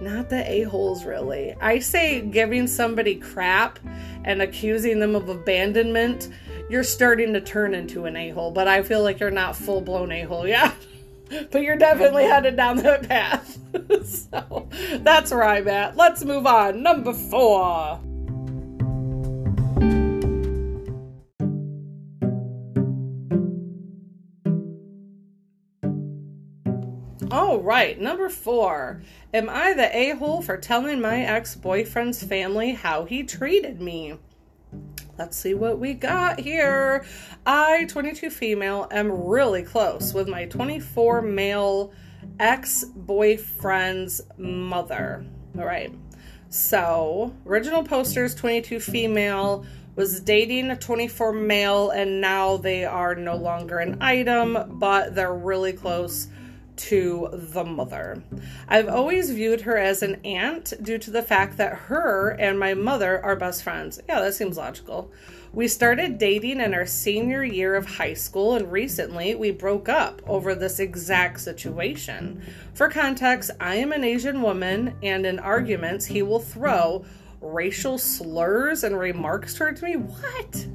[0.00, 1.54] not the a-holes really.
[1.60, 3.78] I say giving somebody crap
[4.24, 6.28] and accusing them of abandonment,
[6.68, 10.46] you're starting to turn into an a-hole, but I feel like you're not full-blown a-hole
[10.46, 10.74] yet.
[11.50, 13.58] but you're definitely headed down that path.
[14.04, 14.68] so
[14.98, 15.96] that's where I'm at.
[15.96, 16.82] Let's move on.
[16.82, 18.00] Number four.
[27.52, 29.02] All right, number four.
[29.34, 34.14] Am I the a hole for telling my ex boyfriend's family how he treated me?
[35.18, 37.04] Let's see what we got here.
[37.44, 41.92] I, 22 female, am really close with my 24 male
[42.40, 45.22] ex boyfriend's mother.
[45.58, 45.92] All right.
[46.48, 53.36] So, original posters 22 female was dating a 24 male, and now they are no
[53.36, 56.28] longer an item, but they're really close
[56.76, 58.22] to the mother.
[58.68, 62.74] I've always viewed her as an aunt due to the fact that her and my
[62.74, 64.00] mother are best friends.
[64.08, 65.10] Yeah, that seems logical.
[65.52, 70.22] We started dating in our senior year of high school, and recently we broke up
[70.26, 72.42] over this exact situation.
[72.72, 77.04] For context, I am an Asian woman, and in arguments, he will throw
[77.42, 79.96] racial slurs and remarks towards me.
[79.96, 80.66] What?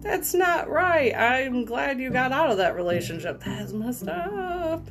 [0.00, 1.14] That's not right.
[1.14, 3.42] I'm glad you got out of that relationship.
[3.44, 4.82] That's messed up.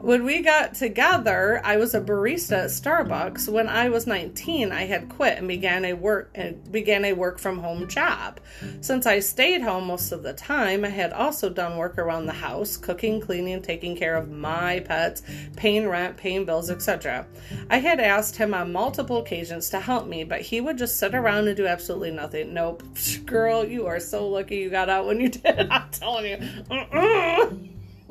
[0.00, 3.48] When we got together, I was a barista at Starbucks.
[3.48, 7.40] When I was 19, I had quit and began a work and began a work
[7.40, 8.38] from home job.
[8.80, 12.32] Since I stayed home most of the time, I had also done work around the
[12.32, 15.22] house, cooking, cleaning, taking care of my pets,
[15.56, 17.26] paying rent, paying bills, etc.
[17.68, 21.12] I had asked him on multiple occasions to help me, but he would just sit
[21.12, 22.54] around and do absolutely nothing.
[22.54, 22.84] Nope.
[23.26, 25.68] Girl, you are so lucky you got out when you did.
[25.70, 26.64] I'm telling you.
[26.70, 27.50] Uh-uh.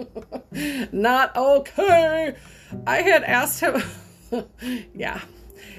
[0.91, 2.35] Not okay.
[2.85, 3.81] I had asked him.
[4.93, 5.21] yeah.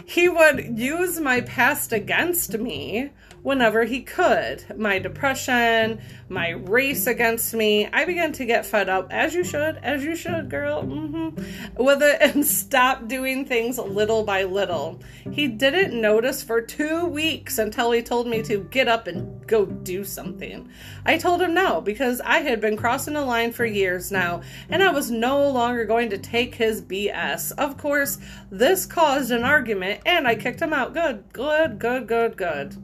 [0.05, 3.11] He would use my past against me
[3.49, 4.63] whenever he could.
[4.79, 7.87] My depression, my race against me.
[7.87, 12.03] I began to get fed up, as you should, as you should, girl, mm-hmm, with
[12.03, 15.01] it, and stop doing things little by little.
[15.33, 19.65] He didn't notice for two weeks until he told me to get up and go
[19.65, 20.69] do something.
[21.07, 24.83] I told him no because I had been crossing the line for years now, and
[24.83, 27.53] I was no longer going to take his BS.
[27.53, 28.19] Of course,
[28.51, 30.93] this caused an argument, and I kicked him out.
[30.93, 32.77] Good, good, good, good, good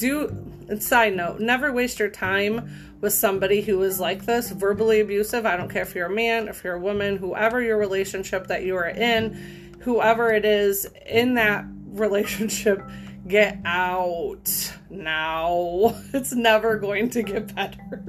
[0.00, 0.34] do
[0.80, 5.46] side note never waste your time with somebody who is like this verbally abusive.
[5.46, 8.64] I don't care if you're a man if you're a woman whoever your relationship that
[8.64, 12.82] you are in whoever it is in that relationship
[13.28, 15.94] get out now.
[16.14, 18.02] It's never going to get better.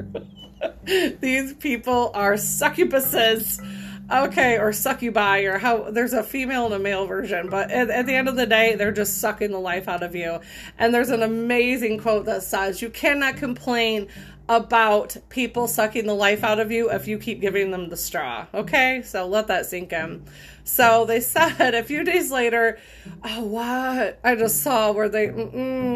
[1.19, 3.59] These people are succubuses
[4.11, 8.05] okay, or succubi, or how there's a female and a male version, but at, at,
[8.05, 10.39] the end of the day, they're just sucking the life out of you.
[10.77, 14.07] And there's an amazing quote that says, You cannot complain
[14.49, 18.45] about people sucking the life out of you if you keep giving them the straw.
[18.53, 19.01] Okay?
[19.03, 20.25] So let that sink in.
[20.63, 22.79] So they said a few days later,
[23.23, 24.19] oh, what?
[24.23, 25.27] I just saw where they,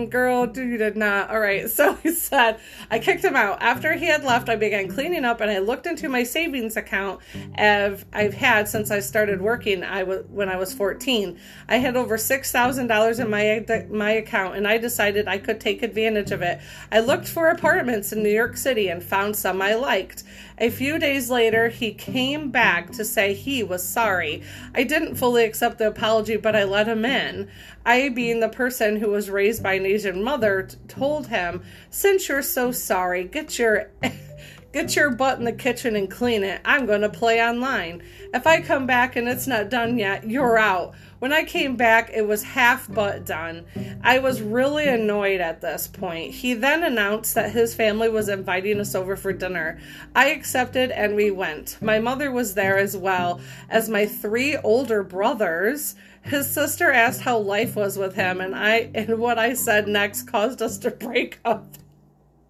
[0.10, 1.30] girl, dude, you did not.
[1.30, 1.70] All right.
[1.76, 2.60] So he said,
[2.90, 3.62] I kicked him out.
[3.62, 7.20] After he had left, I began cleaning up and I looked into my savings account
[7.58, 11.38] of, I've had since I started working I w- when I was 14.
[11.68, 16.32] I had over $6,000 in my, my account and I decided I could take advantage
[16.32, 16.62] of it.
[16.92, 20.24] I looked for apartments in New York City and found some I liked.
[20.58, 24.42] A few days later, he came back to say he was sorry.
[24.74, 27.50] I didn't fully accept the apology, but I let him in.
[27.86, 32.42] I, being the person who was raised by an Asian mother, told him, "Since you're
[32.42, 33.90] so sorry, get your
[34.72, 36.62] get your butt in the kitchen and clean it.
[36.64, 38.02] I'm going to play online.
[38.34, 40.96] If I come back and it's not done yet, you're out."
[41.26, 43.66] When I came back, it was half but done.
[44.04, 46.36] I was really annoyed at this point.
[46.36, 49.80] He then announced that his family was inviting us over for dinner.
[50.16, 51.82] I accepted and we went.
[51.82, 55.96] My mother was there as well as my three older brothers.
[56.22, 60.28] His sister asked how life was with him, and I and what I said next
[60.28, 61.66] caused us to break up.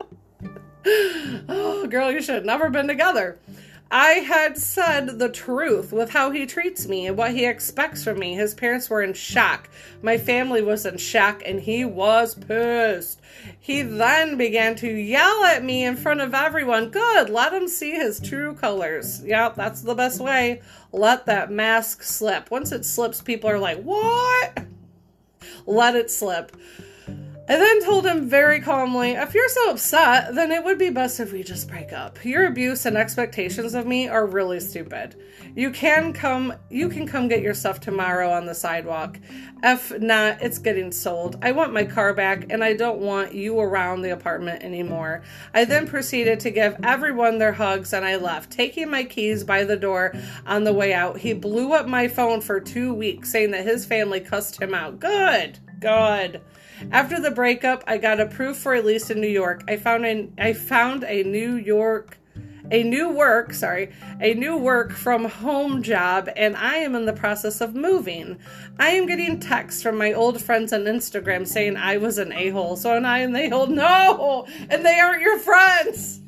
[0.86, 3.40] oh, girl, you should have never been together.
[3.92, 8.20] I had said the truth with how he treats me and what he expects from
[8.20, 8.34] me.
[8.34, 9.70] His parents were in shock.
[10.02, 13.22] My family was in shock and he was pissed.
[13.60, 16.90] He then began to yell at me in front of everyone.
[16.90, 19.24] Good, let him see his true colors.
[19.24, 20.62] Yep, that's the best way.
[20.92, 22.50] Let that mask slip.
[22.50, 24.66] Once it slips, people are like, what?
[25.68, 26.56] Let it slip.
[27.48, 31.20] I then told him very calmly, if you're so upset, then it would be best
[31.20, 32.26] if we just break up.
[32.26, 35.16] Your abuse and expectations of me are really stupid.
[35.56, 39.20] You can come you can come get your stuff tomorrow on the sidewalk.
[39.62, 41.38] If not, it's getting sold.
[41.44, 45.22] I want my car back and I don't want you around the apartment anymore.
[45.54, 49.64] I then proceeded to give everyone their hugs and I left, taking my keys by
[49.64, 50.14] the door
[50.48, 51.20] on the way out.
[51.20, 55.00] He blew up my phone for 2 weeks saying that his family cussed him out.
[55.00, 55.60] Good.
[55.80, 56.42] Good.
[56.92, 59.64] After the breakup, I got approved for a lease in New York.
[59.68, 62.18] I found a, I found a New York
[62.72, 67.14] a new work, sorry, a new work from home job, and I am in the
[67.14, 68.40] process of moving.
[68.80, 72.50] I am getting texts from my old friends on Instagram saying I was an a
[72.50, 72.76] hole.
[72.76, 73.68] So, and I am the hole.
[73.68, 74.48] No!
[74.70, 76.22] And they aren't your friends!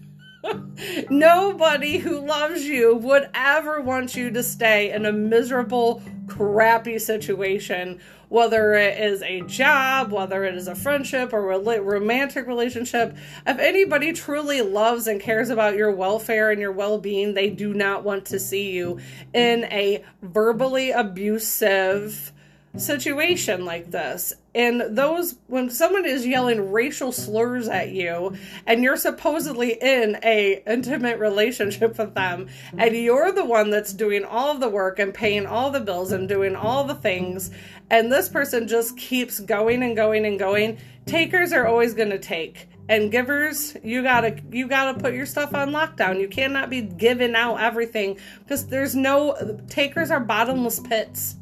[1.10, 8.00] Nobody who loves you would ever want you to stay in a miserable, crappy situation,
[8.30, 13.16] whether it is a job, whether it is a friendship or a romantic relationship.
[13.46, 17.74] If anybody truly loves and cares about your welfare and your well being, they do
[17.74, 19.00] not want to see you
[19.34, 22.34] in a verbally abusive
[22.76, 24.34] situation like this.
[24.58, 28.36] And those, when someone is yelling racial slurs at you
[28.66, 34.26] and you're supposedly in a intimate relationship with them and you're the one that's doing
[34.26, 37.51] all the work and paying all the bills and doing all the things
[37.91, 42.20] and this person just keeps going and going and going, takers are always going to
[42.20, 42.68] take.
[42.89, 46.22] And givers you gotta you gotta put your stuff on lockdown.
[46.22, 51.36] You cannot be giving out everything because there's no takers are bottomless pits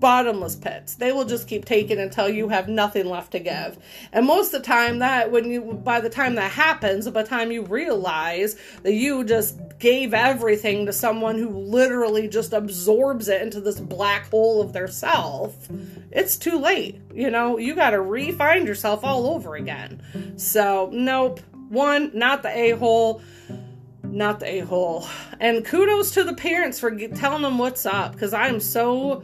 [0.00, 0.94] bottomless pits.
[0.94, 3.78] They will just keep taking until you have nothing left to give.
[4.12, 7.28] And most of the time that when you by the time that happens, by the
[7.28, 13.42] time you realize that you just gave everything to someone who literally just absorbs it
[13.42, 15.68] into this black hole of their self,
[16.10, 17.00] it's too late.
[17.12, 20.02] You know, you got to re-find yourself all over again.
[20.36, 21.40] So, nope.
[21.68, 23.20] One, not the a-hole
[24.02, 25.06] not the a hole.
[25.38, 29.22] And kudos to the parents for telling them what's up because I'm so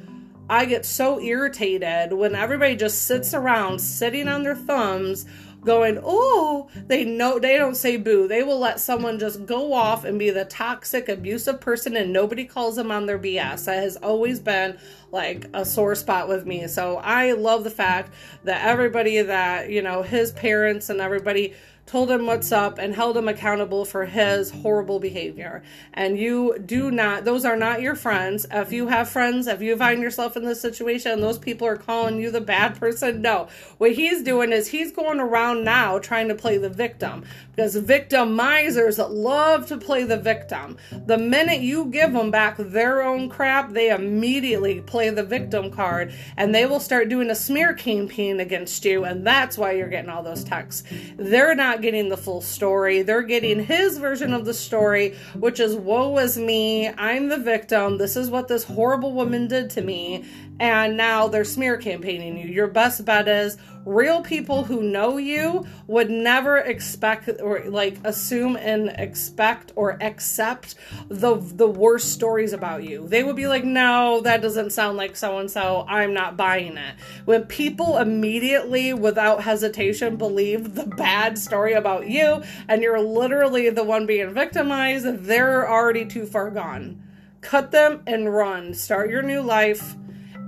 [0.49, 5.25] I get so irritated when everybody just sits around sitting on their thumbs
[5.65, 8.29] going, "Oh, they know they don't say boo.
[8.29, 12.45] They will let someone just go off and be the toxic, abusive person and nobody
[12.45, 14.77] calls them on their BS." That has always been
[15.11, 16.67] like a sore spot with me.
[16.67, 18.13] So I love the fact
[18.45, 21.55] that everybody that, you know, his parents and everybody
[21.87, 25.63] told him what's up, and held him accountable for his horrible behavior.
[25.93, 28.47] And you do not, those are not your friends.
[28.51, 32.19] If you have friends, if you find yourself in this situation, those people are calling
[32.21, 33.49] you the bad person, no.
[33.79, 37.25] What he's doing is he's going around now trying to play the victim
[37.55, 40.77] because victimizers love to play the victim.
[41.07, 46.13] The minute you give them back their own crap, they immediately play the victim card
[46.37, 50.11] and they will start doing a smear campaign against you, and that's why you're getting
[50.11, 50.85] all those texts.
[51.17, 53.03] They're not getting the full story.
[53.03, 56.89] They're getting his version of the story, which is woe is me.
[56.89, 57.99] I'm the victim.
[57.99, 60.25] This is what this horrible woman did to me.
[60.61, 62.47] And now they're smear campaigning you.
[62.47, 68.57] Your best bet is real people who know you would never expect or like assume
[68.57, 70.77] and expect or accept
[71.09, 73.07] the the worst stories about you.
[73.09, 75.85] They would be like, "No, that doesn't sound like so and so.
[75.89, 76.95] I'm not buying it."
[77.25, 83.85] When people immediately without hesitation believe the bad story about you and you're literally the
[83.85, 87.03] one being victimized, they're already too far gone.
[87.41, 88.73] Cut them and run.
[88.73, 89.97] Start your new life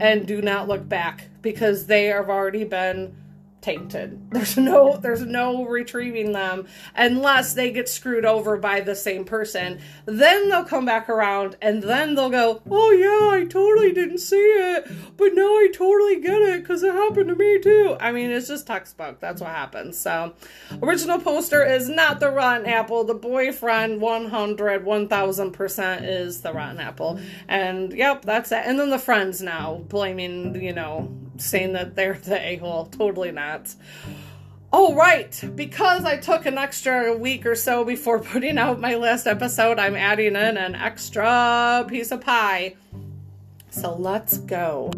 [0.00, 3.14] and do not look back because they have already been
[3.66, 4.20] tainted.
[4.30, 9.80] There's no there's no retrieving them unless they get screwed over by the same person.
[10.04, 14.36] Then they'll come back around and then they'll go, "Oh yeah, I totally didn't see
[14.36, 18.30] it, but now I totally get it cuz it happened to me too." I mean,
[18.30, 19.18] it's just textbook.
[19.18, 19.98] That's what happens.
[19.98, 20.34] So,
[20.80, 23.02] original poster is not the rotten apple.
[23.02, 27.18] The boyfriend 100 1000% is the rotten apple.
[27.48, 28.62] And yep, that's it.
[28.64, 31.10] And then the friends now blaming, you know,
[31.40, 32.86] saying that they're the a hole.
[32.86, 33.74] Totally not.
[34.72, 35.42] Oh, right.
[35.54, 39.96] Because I took an extra week or so before putting out my last episode, I'm
[39.96, 42.76] adding in an extra piece of pie.
[43.70, 44.90] So let's go.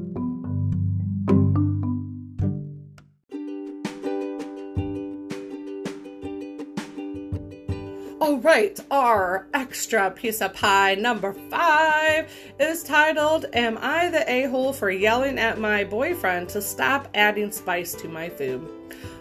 [8.49, 14.73] Right, our extra piece of pie number five is titled Am I the a hole
[14.73, 18.67] for yelling at my boyfriend to stop adding spice to my food?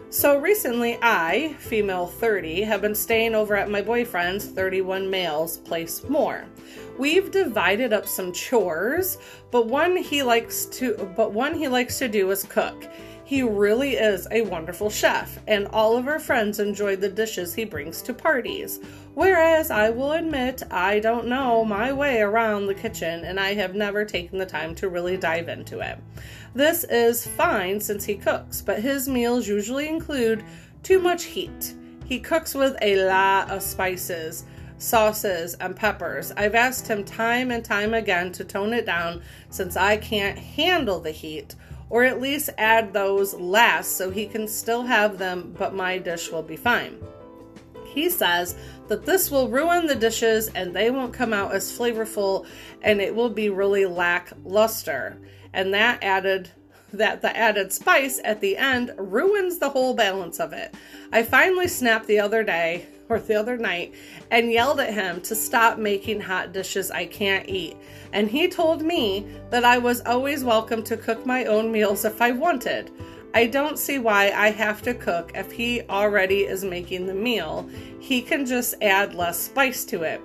[0.09, 6.07] So recently, I, female 30, have been staying over at my boyfriend's 31 males place
[6.07, 6.45] more.
[6.97, 9.17] We've divided up some chores,
[9.51, 12.87] but one he likes to but one he likes to do is cook.
[13.27, 17.65] He really is a wonderful chef, and all of our friends enjoy the dishes he
[17.65, 18.79] brings to parties.
[19.17, 23.73] Whereas I will admit I don't know my way around the kitchen and I have
[23.73, 25.97] never taken the time to really dive into it.
[26.53, 30.43] This is fine since he cooks, but his meals usually include
[30.83, 31.73] too much heat.
[32.05, 34.45] He cooks with a lot of spices
[34.77, 36.31] sauces, and peppers.
[36.37, 40.99] I've asked him time and time again to tone it down since I can't handle
[40.99, 41.55] the heat,
[41.89, 46.31] or at least add those last so he can still have them, but my dish
[46.31, 46.99] will be fine.
[47.97, 48.55] He says
[48.89, 52.45] that this will ruin the dishes and they won't come out as flavorful
[52.83, 55.17] and it will be really lackluster.
[55.51, 56.51] And that added
[56.93, 60.75] that the added spice at the end ruins the whole balance of it.
[61.11, 63.95] I finally snapped the other day or the other night
[64.29, 67.77] and yelled at him to stop making hot dishes I can't eat.
[68.13, 72.21] And he told me that I was always welcome to cook my own meals if
[72.21, 72.91] I wanted.
[73.33, 77.69] I don't see why I have to cook if he already is making the meal.
[77.99, 80.21] He can just add less spice to it.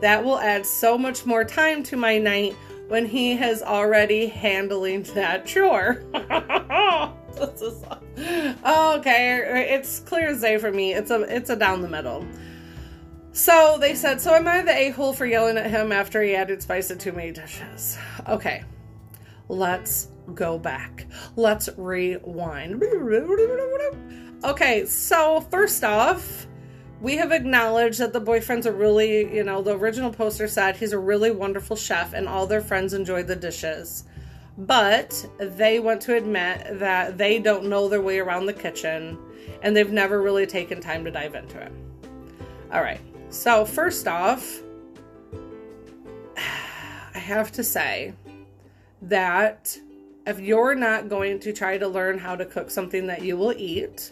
[0.00, 2.54] That will add so much more time to my night
[2.88, 6.02] when he has already handling that chore.
[7.34, 7.84] this is
[8.64, 9.68] okay.
[9.74, 10.92] It's clear as day for me.
[10.92, 12.26] It's a it's a down the middle.
[13.32, 16.34] So they said, so am I the a hole for yelling at him after he
[16.34, 17.98] added spice to too many dishes?
[18.26, 18.64] Okay,
[19.48, 21.06] let's go back.
[21.36, 22.82] Let's rewind.
[24.44, 26.46] Okay, so first off,
[27.00, 30.92] we have acknowledged that the boyfriend's a really, you know, the original poster said he's
[30.92, 34.04] a really wonderful chef and all their friends enjoy the dishes.
[34.58, 39.18] But they want to admit that they don't know their way around the kitchen
[39.62, 41.72] and they've never really taken time to dive into it.
[42.72, 43.00] All right.
[43.28, 44.62] So, first off,
[46.36, 48.14] I have to say
[49.02, 49.78] that
[50.26, 53.52] if you're not going to try to learn how to cook something that you will
[53.52, 54.10] eat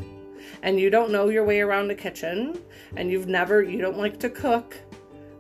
[0.62, 2.58] and you don't know your way around the kitchen
[2.96, 4.76] and you've never, you don't like to cook,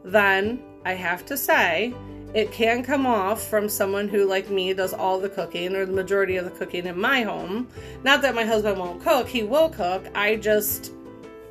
[0.04, 1.94] then I have to say
[2.34, 5.92] it can come off from someone who, like me, does all the cooking or the
[5.92, 7.68] majority of the cooking in my home.
[8.02, 10.04] Not that my husband won't cook, he will cook.
[10.16, 10.92] I just,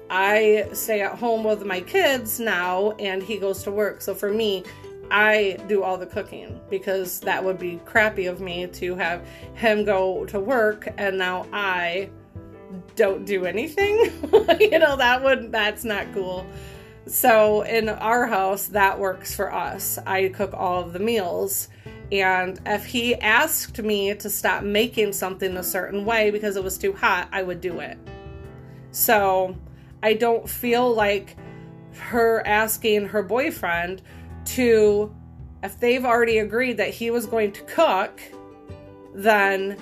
[0.09, 4.01] I stay at home with my kids now and he goes to work.
[4.01, 4.65] So for me,
[5.13, 9.85] I do all the cooking because that would be crappy of me to have him
[9.85, 12.09] go to work and now I
[12.95, 14.11] don't do anything.
[14.59, 16.47] you know, that would that's not cool.
[17.05, 19.99] So in our house, that works for us.
[20.07, 21.69] I cook all of the meals.
[22.11, 26.79] And if he asked me to stop making something a certain way because it was
[26.79, 27.99] too hot, I would do it.
[28.89, 29.55] So
[30.01, 31.37] I don't feel like
[31.97, 34.01] her asking her boyfriend
[34.45, 35.13] to,
[35.63, 38.19] if they've already agreed that he was going to cook,
[39.13, 39.77] then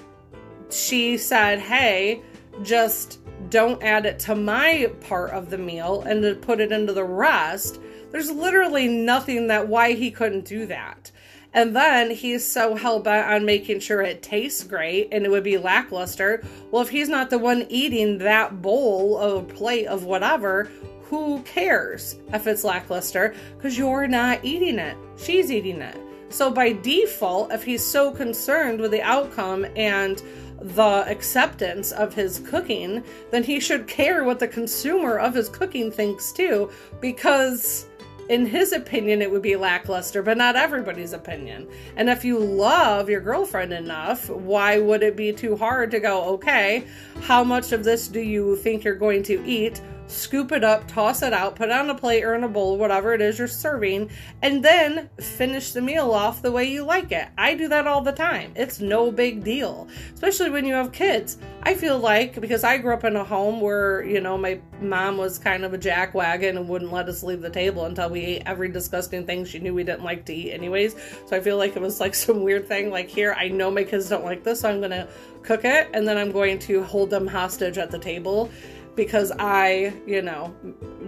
[0.69, 2.21] she said, hey,
[2.63, 6.93] just don't add it to my part of the meal and to put it into
[6.93, 7.79] the rest.
[8.11, 11.11] There's literally nothing that why he couldn't do that.
[11.53, 15.43] And then he's so hell bent on making sure it tastes great and it would
[15.43, 16.43] be lackluster.
[16.71, 20.71] Well, if he's not the one eating that bowl of plate of whatever,
[21.11, 23.35] who cares if it's lackluster?
[23.57, 25.97] Because you're not eating it, she's eating it.
[26.29, 30.23] So, by default, if he's so concerned with the outcome and
[30.61, 35.91] the acceptance of his cooking, then he should care what the consumer of his cooking
[35.91, 37.87] thinks too, because
[38.29, 41.67] in his opinion, it would be lackluster, but not everybody's opinion.
[41.97, 46.23] And if you love your girlfriend enough, why would it be too hard to go,
[46.35, 46.85] okay,
[47.23, 49.81] how much of this do you think you're going to eat?
[50.11, 52.77] Scoop it up, toss it out, put it on a plate or in a bowl,
[52.77, 54.09] whatever it is you're serving,
[54.41, 57.27] and then finish the meal off the way you like it.
[57.37, 58.51] I do that all the time.
[58.55, 61.37] It's no big deal, especially when you have kids.
[61.63, 65.17] I feel like because I grew up in a home where, you know, my mom
[65.17, 68.43] was kind of a jackwagon and wouldn't let us leave the table until we ate
[68.45, 70.95] every disgusting thing she knew we didn't like to eat, anyways.
[71.27, 72.89] So I feel like it was like some weird thing.
[72.89, 75.07] Like, here, I know my kids don't like this, so I'm going to
[75.43, 78.51] cook it and then I'm going to hold them hostage at the table
[78.95, 80.53] because I, you know,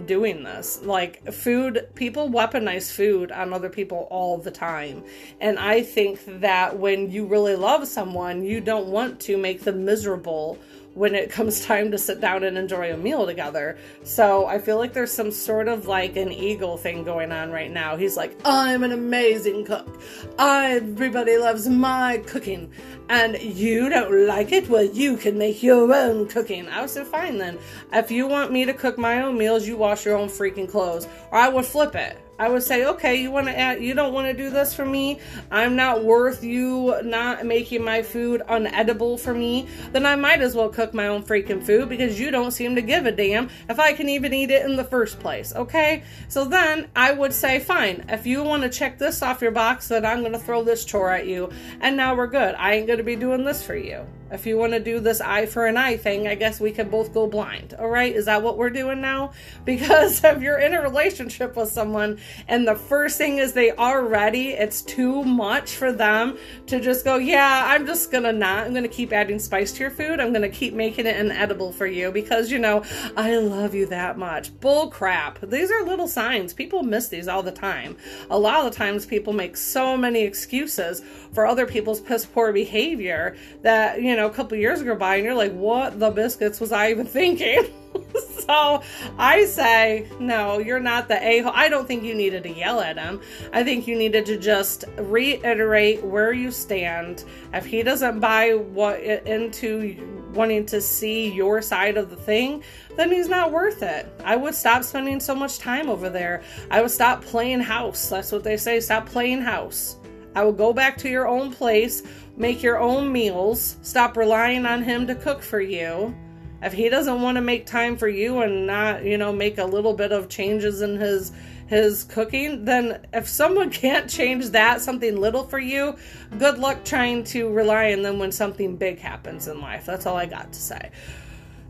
[0.05, 0.81] doing this.
[0.83, 5.03] Like food, people weaponize food on other people all the time.
[5.41, 9.85] And I think that when you really love someone, you don't want to make them
[9.85, 10.57] miserable
[10.93, 13.77] when it comes time to sit down and enjoy a meal together.
[14.03, 17.71] So I feel like there's some sort of like an ego thing going on right
[17.71, 17.95] now.
[17.95, 20.01] He's like, I'm an amazing cook.
[20.37, 22.71] Everybody loves my cooking.
[23.09, 24.69] And you don't like it?
[24.69, 26.67] Well, you can make your own cooking.
[26.69, 27.59] I so fine then.
[27.91, 31.07] If you want me to cook my own meals, you wash your own freaking clothes.
[31.31, 32.17] Or I would flip it.
[32.39, 34.85] I would say, okay, you want to add, you don't want to do this for
[34.85, 35.19] me.
[35.51, 39.67] I'm not worth you not making my food unedible for me.
[39.91, 42.81] Then I might as well cook my own freaking food because you don't seem to
[42.81, 45.53] give a damn if I can even eat it in the first place.
[45.53, 46.03] Okay.
[46.27, 49.89] So then I would say, fine, if you want to check this off your box,
[49.89, 51.51] then I'm going to throw this chore at you.
[51.81, 52.55] And now we're good.
[52.55, 54.05] I ain't going to be doing this for you.
[54.31, 56.89] If you want to do this eye for an eye thing, I guess we can
[56.89, 57.75] both go blind.
[57.77, 58.13] All right?
[58.13, 59.31] Is that what we're doing now?
[59.73, 64.05] Because if you're in a relationship with someone and the first thing is they are
[64.05, 68.65] ready, it's too much for them to just go, yeah, I'm just going to not.
[68.65, 70.19] I'm going to keep adding spice to your food.
[70.19, 72.83] I'm going to keep making it inedible for you because, you know,
[73.15, 74.57] I love you that much.
[74.59, 75.39] Bull crap.
[75.41, 76.53] These are little signs.
[76.53, 77.97] People miss these all the time.
[78.29, 81.01] A lot of the times people make so many excuses
[81.33, 85.15] for other people's piss poor behavior that, you know, know, a couple years go by
[85.15, 87.65] and you're like, what the biscuits was I even thinking?
[88.39, 88.81] so
[89.17, 91.51] I say, no, you're not the a hole.
[91.55, 93.21] I don't think you needed to yell at him.
[93.51, 97.23] I think you needed to just reiterate where you stand.
[97.53, 102.63] If he doesn't buy what into wanting to see your side of the thing,
[102.95, 104.11] then he's not worth it.
[104.23, 106.43] I would stop spending so much time over there.
[106.71, 108.09] I would stop playing house.
[108.09, 108.79] That's what they say.
[108.79, 109.97] Stop playing house.
[110.35, 112.01] I would go back to your own place
[112.35, 116.15] make your own meals, stop relying on him to cook for you.
[116.61, 119.65] If he doesn't want to make time for you and not, you know, make a
[119.65, 121.31] little bit of changes in his
[121.67, 125.95] his cooking, then if someone can't change that something little for you,
[126.37, 129.85] good luck trying to rely on them when something big happens in life.
[129.85, 130.91] That's all I got to say.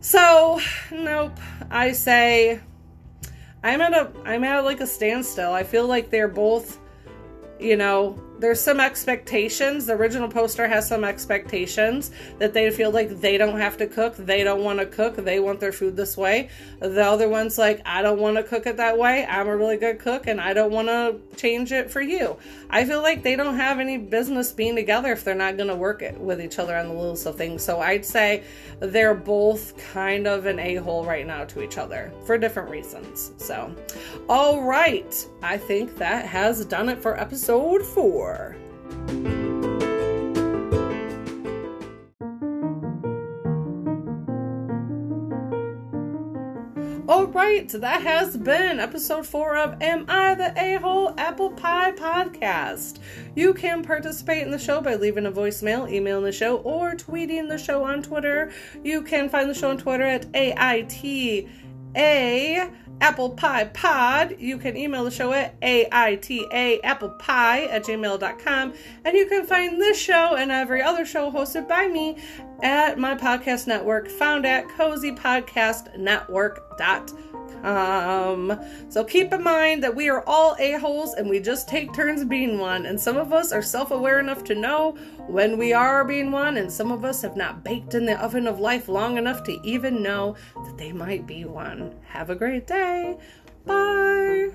[0.02, 0.60] So,
[0.92, 1.40] nope.
[1.72, 2.60] I say
[3.64, 5.54] I'm at a I'm at like a standstill.
[5.54, 6.80] I feel like they're both
[7.60, 9.86] you know, there's some expectations.
[9.86, 14.18] The original poster has some expectations that they feel like they don't have to cook.
[14.18, 15.16] They don't want to cook.
[15.16, 16.50] They want their food this way.
[16.80, 19.26] The other one's like, I don't want to cook it that way.
[19.26, 22.36] I'm a really good cook and I don't want to change it for you.
[22.70, 25.76] I feel like they don't have any business being together if they're not going to
[25.76, 27.64] work it with each other on the little of things.
[27.64, 28.44] So I'd say
[28.80, 33.32] they're both kind of an a hole right now to each other for different reasons.
[33.38, 33.74] So,
[34.28, 35.28] all right.
[35.42, 38.33] I think that has done it for episode four.
[47.06, 51.92] All right, that has been episode four of Am I the A Hole Apple Pie
[51.92, 53.00] podcast.
[53.36, 57.50] You can participate in the show by leaving a voicemail, emailing the show, or tweeting
[57.50, 58.52] the show on Twitter.
[58.84, 60.26] You can find the show on Twitter at
[61.96, 64.38] AITA Apple Pie Pod.
[64.40, 68.74] You can email the show at AITA Apple Pie at gmail.com.
[69.04, 72.18] And you can find this show and every other show hosted by me
[72.62, 77.33] at my podcast network found at cozypodcastnetwork.com.
[77.64, 78.60] Um,
[78.90, 82.60] so keep in mind that we are all a-holes and we just take turns being
[82.60, 82.86] one.
[82.86, 84.98] And some of us are self aware enough to know
[85.28, 88.48] when we are being one, and some of us have not baked in the oven
[88.48, 90.36] of life long enough to even know
[90.66, 91.96] that they might be one.
[92.08, 93.18] Have a great day.
[93.66, 94.52] Bye.